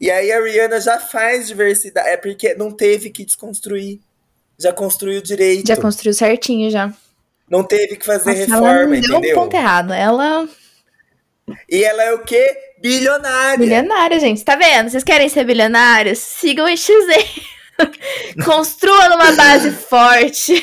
E 0.00 0.10
aí 0.10 0.32
a 0.32 0.42
Rihanna 0.42 0.80
já 0.80 0.98
faz 0.98 1.46
diversidade, 1.46 2.08
é 2.08 2.16
porque 2.16 2.54
não 2.54 2.72
teve 2.72 3.10
que 3.10 3.24
desconstruir. 3.24 4.00
Já 4.58 4.72
construiu 4.72 5.22
direito. 5.22 5.68
Já 5.68 5.76
construiu 5.76 6.14
certinho 6.14 6.68
já. 6.70 6.92
Não 7.48 7.62
teve 7.62 7.96
que 7.96 8.04
fazer 8.04 8.30
Nossa, 8.30 8.56
ela 8.56 8.72
reforma, 8.72 8.94
não 8.96 9.00
deu 9.00 9.14
um 9.14 9.18
entendeu? 9.18 9.34
ponto 9.36 9.54
errado. 9.54 9.92
Ela 9.92 10.48
E 11.70 11.84
ela 11.84 12.02
é 12.02 12.12
o 12.12 12.24
quê? 12.24 12.67
Bilionária. 12.80 13.58
bilionária, 13.58 14.20
gente. 14.20 14.44
Tá 14.44 14.56
vendo? 14.56 14.90
Vocês 14.90 15.04
querem 15.04 15.28
ser 15.28 15.44
bilionários? 15.44 16.18
Sigam 16.18 16.66
o 16.66 16.76
XZ. 16.76 16.92
Construa 18.44 19.08
numa 19.08 19.32
base 19.32 19.70
forte. 19.70 20.62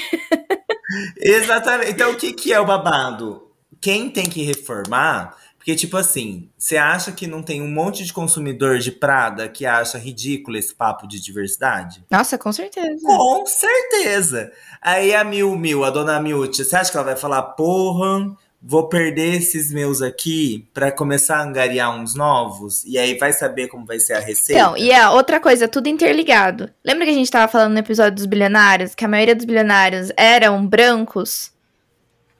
Exatamente. 1.17 1.91
Então, 1.91 2.11
o 2.11 2.15
que, 2.15 2.33
que 2.33 2.53
é 2.53 2.59
o 2.59 2.65
babado? 2.65 3.51
Quem 3.81 4.09
tem 4.09 4.25
que 4.25 4.43
reformar? 4.43 5.35
Porque, 5.65 5.75
tipo 5.75 5.97
assim, 5.97 6.51
você 6.55 6.77
acha 6.77 7.11
que 7.11 7.25
não 7.25 7.41
tem 7.41 7.59
um 7.59 7.67
monte 7.67 8.05
de 8.05 8.13
consumidor 8.13 8.77
de 8.77 8.91
Prada 8.91 9.49
que 9.49 9.65
acha 9.65 9.97
ridículo 9.97 10.57
esse 10.57 10.75
papo 10.75 11.07
de 11.07 11.19
diversidade? 11.19 12.05
Nossa, 12.11 12.37
com 12.37 12.53
certeza. 12.53 13.01
Com 13.03 13.43
certeza. 13.47 14.51
Aí 14.79 15.15
a 15.15 15.23
Mil 15.23 15.55
Mil, 15.55 15.83
a 15.83 15.89
dona 15.89 16.19
Miúcha, 16.19 16.63
você 16.63 16.75
acha 16.75 16.91
que 16.91 16.97
ela 16.97 17.05
vai 17.05 17.15
falar, 17.15 17.41
porra, 17.41 18.35
vou 18.67 18.89
perder 18.89 19.35
esses 19.35 19.71
meus 19.71 20.01
aqui 20.01 20.67
pra 20.73 20.91
começar 20.91 21.37
a 21.37 21.43
angariar 21.43 21.95
uns 21.95 22.15
novos? 22.15 22.83
E 22.83 22.97
aí 22.97 23.15
vai 23.15 23.31
saber 23.31 23.67
como 23.67 23.85
vai 23.85 23.99
ser 23.99 24.13
a 24.13 24.19
receita? 24.19 24.59
Então, 24.59 24.75
e 24.75 24.91
a 24.91 25.11
outra 25.11 25.39
coisa, 25.39 25.67
tudo 25.67 25.87
interligado. 25.87 26.71
Lembra 26.83 27.05
que 27.05 27.11
a 27.11 27.15
gente 27.15 27.29
tava 27.29 27.51
falando 27.51 27.73
no 27.73 27.79
episódio 27.79 28.15
dos 28.15 28.25
bilionários, 28.25 28.95
que 28.95 29.05
a 29.05 29.07
maioria 29.07 29.35
dos 29.35 29.45
bilionários 29.45 30.11
eram 30.17 30.65
brancos? 30.65 31.53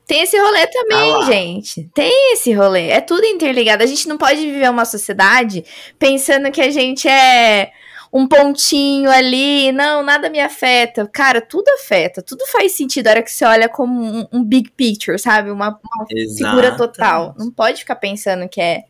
Tem 0.08 0.22
esse 0.22 0.38
rolê 0.38 0.68
também, 0.68 1.14
Ah 1.14 1.26
gente. 1.26 1.90
Tem 1.94 2.34
esse 2.34 2.52
rolê. 2.54 2.90
É 2.90 3.02
tudo 3.02 3.26
interligado. 3.26 3.84
A 3.84 3.88
gente 3.88 4.08
não 4.08 4.18
pode 4.18 4.40
viver 4.40 4.70
uma 4.70 4.86
sociedade 4.86 5.64
pensando 5.98 6.52
que 6.52 6.62
a 6.62 6.72
gente 6.72 7.08
é 7.08 7.72
um 8.16 8.26
pontinho 8.26 9.12
ali. 9.12 9.74
Não, 9.74 10.02
nada 10.02 10.30
me 10.30 10.40
afeta. 10.40 11.06
Cara, 11.12 11.42
tudo 11.42 11.68
afeta. 11.72 12.22
Tudo 12.22 12.46
faz 12.48 12.72
sentido. 12.72 13.08
A 13.08 13.10
hora 13.12 13.22
que 13.22 13.30
você 13.30 13.44
olha 13.44 13.68
como 13.68 14.02
um, 14.02 14.26
um 14.32 14.42
big 14.42 14.72
picture, 14.72 15.20
sabe? 15.20 15.52
Uma, 15.52 15.78
uma 15.98 16.08
figura 16.08 16.78
total. 16.78 17.36
Não 17.38 17.52
pode 17.52 17.80
ficar 17.80 17.98
pensando 17.98 18.48
que 18.48 18.62
é. 18.62 18.86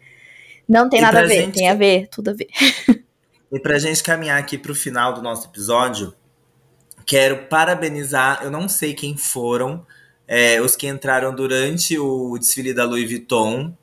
Não 0.70 0.88
tem 0.88 1.00
E 1.00 1.02
nada 1.02 1.22
a 1.22 1.26
ver. 1.26 1.42
gente 1.42 1.56
Tem 1.56 1.70
a 1.70 1.74
ver, 1.74 2.08
tudo 2.10 2.30
a 2.30 2.34
ver. 2.34 2.48
E 3.52 3.60
pra 3.60 3.80
gente 3.80 4.04
caminhar 4.04 4.38
aqui 4.38 4.58
pro 4.58 4.76
final 4.76 5.14
do 5.14 5.22
nosso 5.22 5.48
episódio, 5.48 6.14
quero 7.06 7.46
parabenizar, 7.46 8.42
eu 8.44 8.52
não 8.52 8.68
sei 8.68 8.94
quem 8.94 9.16
foram, 9.16 9.86
é, 10.28 10.60
os 10.60 10.76
que 10.76 10.88
entraram 10.88 11.34
durante 11.34 11.98
o 11.98 12.38
desfile 12.38 12.74
da 12.74 12.84
Louis 12.84 13.10
Vuitton 13.10 13.74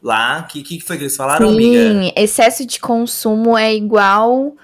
lá. 0.00 0.44
O 0.44 0.52
que, 0.52 0.62
que 0.62 0.80
foi 0.80 0.98
que 0.98 1.04
eles 1.04 1.16
falaram, 1.16 1.48
amiga? 1.48 1.78
Sim, 1.78 2.12
excesso 2.14 2.64
de 2.64 2.78
consumo 2.78 3.58
é 3.58 3.74
igual. 3.74 4.54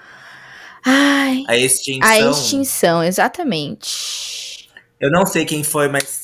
Ai, 0.85 1.43
A 1.47 1.57
extinção. 1.57 2.07
a 2.07 2.17
extinção, 2.31 3.03
exatamente. 3.03 4.69
Eu 4.99 5.09
não 5.11 5.25
sei 5.25 5.43
quem 5.45 5.63
foi, 5.63 5.87
mas 5.89 6.23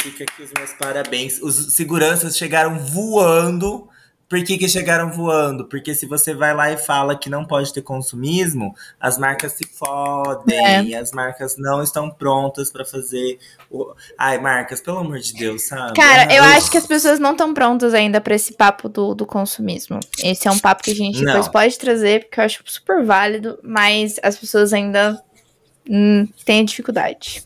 fica 0.00 0.24
aqui 0.24 0.42
os 0.42 0.50
meus 0.56 0.72
parabéns. 0.72 1.40
Os 1.42 1.74
seguranças 1.76 2.36
chegaram 2.36 2.78
voando. 2.78 3.88
Por 4.30 4.44
que, 4.44 4.56
que 4.56 4.68
chegaram 4.68 5.10
voando? 5.10 5.64
Porque 5.66 5.92
se 5.92 6.06
você 6.06 6.32
vai 6.32 6.54
lá 6.54 6.70
e 6.70 6.76
fala 6.76 7.18
que 7.18 7.28
não 7.28 7.44
pode 7.44 7.74
ter 7.74 7.82
consumismo, 7.82 8.72
as 9.00 9.18
marcas 9.18 9.54
se 9.54 9.66
fodem. 9.66 10.94
As 10.94 11.10
marcas 11.10 11.56
não 11.58 11.82
estão 11.82 12.08
prontas 12.08 12.70
pra 12.70 12.84
fazer. 12.84 13.40
O... 13.68 13.92
Ai, 14.16 14.38
marcas, 14.38 14.80
pelo 14.80 14.98
amor 14.98 15.18
de 15.18 15.32
Deus, 15.34 15.66
sabe? 15.66 15.94
Cara, 15.94 16.32
eu 16.32 16.44
Ah, 16.44 16.54
acho 16.54 16.70
que 16.70 16.78
as 16.78 16.86
pessoas 16.86 17.18
não 17.18 17.32
estão 17.32 17.52
prontas 17.52 17.92
ainda 17.92 18.20
pra 18.20 18.36
esse 18.36 18.52
papo 18.52 18.88
do, 18.88 19.16
do 19.16 19.26
consumismo. 19.26 19.98
Esse 20.22 20.46
é 20.46 20.50
um 20.52 20.60
papo 20.60 20.84
que 20.84 20.92
a 20.92 20.94
gente 20.94 21.18
depois 21.18 21.46
Não. 21.46 21.52
pode 21.52 21.76
trazer, 21.76 22.26
porque 22.26 22.38
eu 22.38 22.44
acho 22.44 22.62
super 22.66 23.04
válido, 23.04 23.58
mas 23.64 24.20
as 24.22 24.36
pessoas 24.38 24.72
ainda 24.72 25.20
hum, 25.90 26.28
têm 26.44 26.64
dificuldade. 26.64 27.42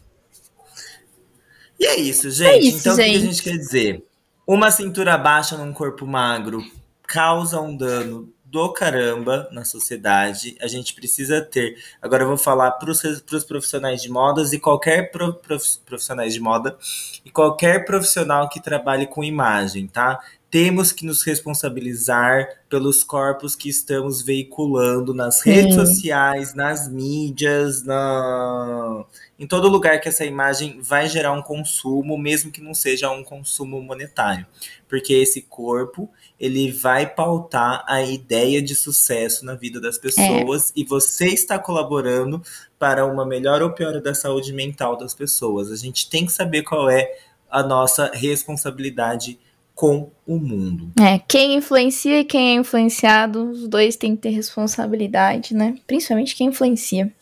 E 1.80 1.86
é 1.86 1.98
isso, 1.98 2.30
gente. 2.30 2.68
isso, 2.68 2.78
então, 2.80 2.92
o 2.92 2.96
que 2.96 3.02
a 3.02 3.06
gente. 3.06 3.20
gente 3.20 3.42
quer 3.42 3.56
dizer? 3.56 4.04
Uma 4.46 4.70
cintura 4.70 5.16
baixa 5.16 5.56
num 5.56 5.72
corpo 5.72 6.06
magro 6.06 6.62
causa 7.06 7.60
um 7.60 7.76
dano 7.76 8.28
do 8.44 8.72
caramba 8.72 9.48
na 9.50 9.64
sociedade. 9.64 10.56
A 10.60 10.68
gente 10.68 10.94
precisa 10.94 11.40
ter. 11.40 11.76
Agora 12.00 12.22
eu 12.22 12.28
vou 12.28 12.36
falar 12.36 12.70
para 12.72 12.90
os 12.90 13.44
profissionais 13.44 14.00
de 14.02 14.08
modas 14.10 14.52
e 14.52 14.60
qualquer 14.60 15.10
pro- 15.10 15.34
prof- 15.34 15.78
profissionais 15.84 16.34
de 16.34 16.40
moda 16.40 16.76
e 17.24 17.30
qualquer 17.30 17.84
profissional 17.84 18.48
que 18.48 18.62
trabalhe 18.62 19.06
com 19.06 19.24
imagem, 19.24 19.88
tá? 19.88 20.20
Temos 20.50 20.92
que 20.92 21.04
nos 21.04 21.24
responsabilizar 21.24 22.46
pelos 22.68 23.02
corpos 23.02 23.56
que 23.56 23.68
estamos 23.68 24.22
veiculando 24.22 25.12
nas 25.12 25.42
redes 25.42 25.74
Sim. 25.74 25.86
sociais, 25.86 26.54
nas 26.54 26.88
mídias, 26.88 27.82
na... 27.82 29.04
em 29.44 29.46
todo 29.46 29.68
lugar 29.68 30.00
que 30.00 30.08
essa 30.08 30.24
imagem 30.24 30.80
vai 30.80 31.06
gerar 31.06 31.32
um 31.32 31.42
consumo, 31.42 32.16
mesmo 32.16 32.50
que 32.50 32.62
não 32.62 32.72
seja 32.72 33.10
um 33.10 33.22
consumo 33.22 33.78
monetário. 33.82 34.46
Porque 34.88 35.12
esse 35.12 35.42
corpo, 35.42 36.08
ele 36.40 36.72
vai 36.72 37.06
pautar 37.06 37.84
a 37.86 38.02
ideia 38.02 38.62
de 38.62 38.74
sucesso 38.74 39.44
na 39.44 39.54
vida 39.54 39.78
das 39.78 39.98
pessoas 39.98 40.70
é. 40.70 40.80
e 40.80 40.84
você 40.84 41.26
está 41.26 41.58
colaborando 41.58 42.42
para 42.78 43.04
uma 43.04 43.26
melhor 43.26 43.60
ou 43.60 43.70
pior 43.70 44.00
da 44.00 44.14
saúde 44.14 44.50
mental 44.50 44.96
das 44.96 45.12
pessoas. 45.12 45.70
A 45.70 45.76
gente 45.76 46.08
tem 46.08 46.24
que 46.24 46.32
saber 46.32 46.62
qual 46.62 46.88
é 46.88 47.06
a 47.50 47.62
nossa 47.62 48.10
responsabilidade 48.14 49.38
com 49.74 50.10
o 50.26 50.38
mundo. 50.38 50.90
É, 50.98 51.18
quem 51.18 51.54
influencia 51.54 52.20
e 52.20 52.24
quem 52.24 52.52
é 52.52 52.54
influenciado, 52.54 53.50
os 53.50 53.68
dois 53.68 53.94
têm 53.94 54.16
que 54.16 54.22
ter 54.22 54.30
responsabilidade, 54.30 55.52
né? 55.52 55.74
Principalmente 55.86 56.34
quem 56.34 56.46
influencia. 56.46 57.12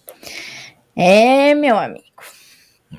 É, 0.96 1.54
meu 1.54 1.78
amigo. 1.78 2.04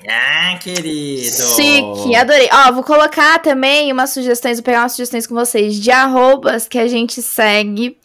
Ah, 0.07 0.57
querido. 0.61 1.35
Chique, 1.55 2.15
adorei. 2.15 2.49
Ó, 2.51 2.71
vou 2.71 2.83
colocar 2.83 3.39
também 3.39 3.91
umas 3.91 4.09
sugestões, 4.09 4.57
vou 4.57 4.63
pegar 4.63 4.81
umas 4.81 4.93
sugestões 4.93 5.27
com 5.27 5.35
vocês 5.35 5.75
de 5.75 5.91
arrobas 5.91 6.67
que 6.67 6.79
a 6.79 6.87
gente 6.87 7.21
segue, 7.21 7.97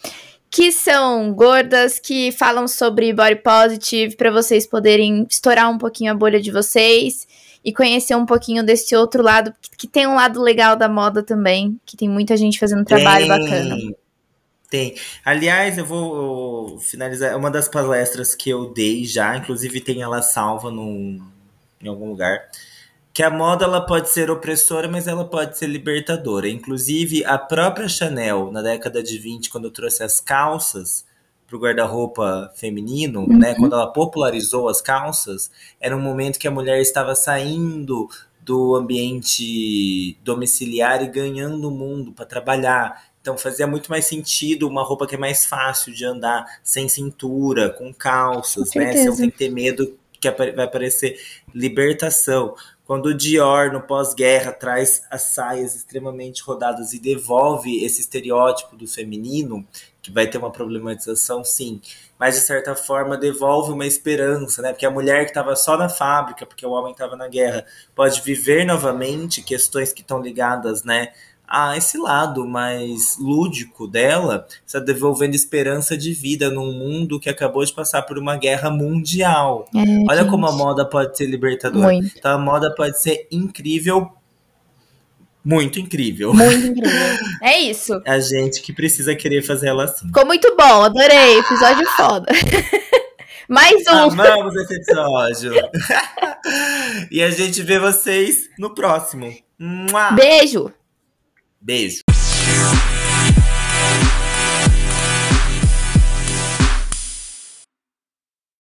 que 0.51 0.70
são 0.70 1.32
gordas, 1.32 1.99
que 1.99 2.30
falam 2.32 2.68
sobre 2.68 3.12
body 3.12 3.36
positive, 3.36 4.16
para 4.16 4.30
vocês 4.30 4.66
poderem 4.66 5.26
estourar 5.28 5.70
um 5.70 5.78
pouquinho 5.78 6.12
a 6.12 6.14
bolha 6.14 6.41
de 6.41 6.51
vocês 6.51 7.26
e 7.64 7.72
conhecer 7.72 8.14
um 8.14 8.26
pouquinho 8.26 8.62
desse 8.62 8.95
outro 8.95 9.22
lado, 9.22 9.53
que, 9.61 9.70
que 9.76 9.89
tem 9.89 10.07
um 10.07 10.14
lado 10.14 10.41
legal 10.41 10.76
da 10.76 10.89
moda 10.89 11.22
também, 11.22 11.78
que 11.84 11.97
tem 11.97 12.09
muita 12.09 12.36
gente 12.36 12.59
fazendo 12.59 12.82
um 12.82 12.84
trabalho 12.84 13.26
bacana. 13.26 13.76
Tem. 14.70 14.94
Aliás, 15.24 15.78
eu 15.78 15.84
vou 15.84 16.78
finalizar. 16.78 17.36
Uma 17.36 17.50
das 17.50 17.68
palestras 17.68 18.34
que 18.34 18.50
eu 18.50 18.72
dei 18.72 19.04
já, 19.04 19.36
inclusive 19.36 19.80
tem 19.80 20.02
ela 20.02 20.20
salva 20.20 20.70
num, 20.70 21.20
em 21.80 21.88
algum 21.88 22.10
lugar. 22.10 22.48
Que 23.14 23.22
a 23.22 23.30
moda 23.30 23.64
ela 23.64 23.80
pode 23.80 24.10
ser 24.10 24.30
opressora, 24.30 24.88
mas 24.88 25.08
ela 25.08 25.24
pode 25.24 25.58
ser 25.58 25.66
libertadora. 25.66 26.48
Inclusive, 26.48 27.24
a 27.24 27.38
própria 27.38 27.88
Chanel, 27.88 28.52
na 28.52 28.62
década 28.62 29.02
de 29.02 29.18
20, 29.18 29.50
quando 29.50 29.70
trouxe 29.70 30.02
as 30.02 30.20
calças, 30.20 31.04
para 31.48 31.56
o 31.56 31.60
guarda-roupa 31.60 32.52
feminino, 32.54 33.20
uhum. 33.20 33.38
né? 33.38 33.54
Quando 33.54 33.72
ela 33.72 33.90
popularizou 33.90 34.68
as 34.68 34.82
calças, 34.82 35.50
era 35.80 35.96
um 35.96 36.00
momento 36.00 36.38
que 36.38 36.46
a 36.46 36.50
mulher 36.50 36.78
estava 36.78 37.14
saindo 37.14 38.06
do 38.42 38.76
ambiente 38.76 40.18
domiciliar 40.22 41.02
e 41.02 41.08
ganhando 41.08 41.68
o 41.68 41.70
mundo 41.70 42.12
para 42.12 42.26
trabalhar. 42.26 43.02
Então 43.29 43.37
fazia 43.37 43.66
muito 43.66 43.91
mais 43.91 44.07
sentido 44.07 44.66
uma 44.66 44.83
roupa 44.83 45.07
que 45.07 45.14
é 45.14 45.18
mais 45.18 45.45
fácil 45.45 45.93
de 45.93 46.03
andar, 46.03 46.47
sem 46.64 46.89
cintura, 46.89 47.68
com 47.68 47.93
calças, 47.93 48.70
com 48.70 48.79
né? 48.79 48.91
Você 48.91 49.05
não 49.05 49.16
tem 49.16 49.31
que 49.31 49.37
ter 49.37 49.51
medo 49.51 49.99
que 50.18 50.31
vai 50.31 50.64
aparecer 50.64 51.20
libertação. 51.55 52.55
Quando 52.87 53.07
o 53.07 53.14
Dior, 53.14 53.70
no 53.70 53.83
pós-guerra, 53.83 54.51
traz 54.51 55.03
as 55.11 55.35
saias 55.35 55.76
extremamente 55.76 56.43
rodadas 56.43 56.95
e 56.95 56.99
devolve 56.99 57.85
esse 57.85 58.01
estereótipo 58.01 58.74
do 58.76 58.87
feminino, 58.87 59.62
que 60.01 60.11
vai 60.11 60.26
ter 60.26 60.39
uma 60.39 60.51
problematização, 60.51 61.45
sim. 61.45 61.83
Mas, 62.18 62.35
de 62.35 62.41
certa 62.41 62.74
forma, 62.74 63.18
devolve 63.18 63.72
uma 63.72 63.85
esperança, 63.85 64.62
né? 64.62 64.72
Porque 64.72 64.87
a 64.87 64.91
mulher 64.91 65.24
que 65.24 65.33
estava 65.33 65.55
só 65.55 65.76
na 65.76 65.91
fábrica, 65.91 66.47
porque 66.47 66.64
o 66.64 66.70
homem 66.70 66.93
estava 66.93 67.14
na 67.14 67.29
guerra, 67.29 67.66
pode 67.95 68.22
viver 68.22 68.64
novamente 68.64 69.43
questões 69.43 69.93
que 69.93 70.01
estão 70.01 70.22
ligadas, 70.22 70.83
né? 70.83 71.12
A 71.49 71.76
esse 71.76 71.96
lado 71.96 72.46
mais 72.46 73.16
lúdico 73.18 73.86
dela, 73.86 74.46
está 74.66 74.78
devolvendo 74.78 75.34
esperança 75.34 75.96
de 75.96 76.12
vida 76.12 76.51
num 76.51 76.72
mundo 76.72 77.18
que 77.18 77.30
acabou 77.30 77.64
de 77.64 77.72
passar 77.72 78.03
por 78.03 78.18
uma 78.18 78.36
guerra 78.36 78.70
mundial. 78.70 79.66
É, 79.74 79.78
Olha 80.09 80.22
gente. 80.22 80.30
como 80.30 80.46
a 80.46 80.53
moda 80.53 80.84
pode 80.84 81.16
ser 81.16 81.26
libertadora. 81.26 81.86
Muito. 81.86 82.18
Então 82.18 82.32
a 82.32 82.38
moda 82.38 82.74
pode 82.74 83.01
ser 83.01 83.26
incrível 83.30 84.11
muito 85.44 85.80
incrível. 85.80 86.34
Muito 86.34 86.66
incrível. 86.66 87.16
É 87.42 87.59
isso. 87.59 88.03
A 88.05 88.18
gente 88.18 88.61
que 88.61 88.70
precisa 88.70 89.14
querer 89.14 89.40
fazer 89.42 89.68
ela 89.68 89.84
assim. 89.84 90.07
Ficou 90.07 90.26
muito 90.26 90.55
bom, 90.55 90.82
adorei. 90.82 91.38
Episódio 91.38 91.86
foda. 91.96 92.26
Mais 93.49 93.82
um. 93.86 94.11
Amamos 94.20 94.55
esse 94.57 94.74
episódio. 94.74 95.53
e 97.11 97.22
a 97.22 97.30
gente 97.30 97.62
vê 97.62 97.78
vocês 97.78 98.51
no 98.59 98.74
próximo. 98.74 99.34
Beijo. 100.14 100.70
Beijo. 101.61 102.07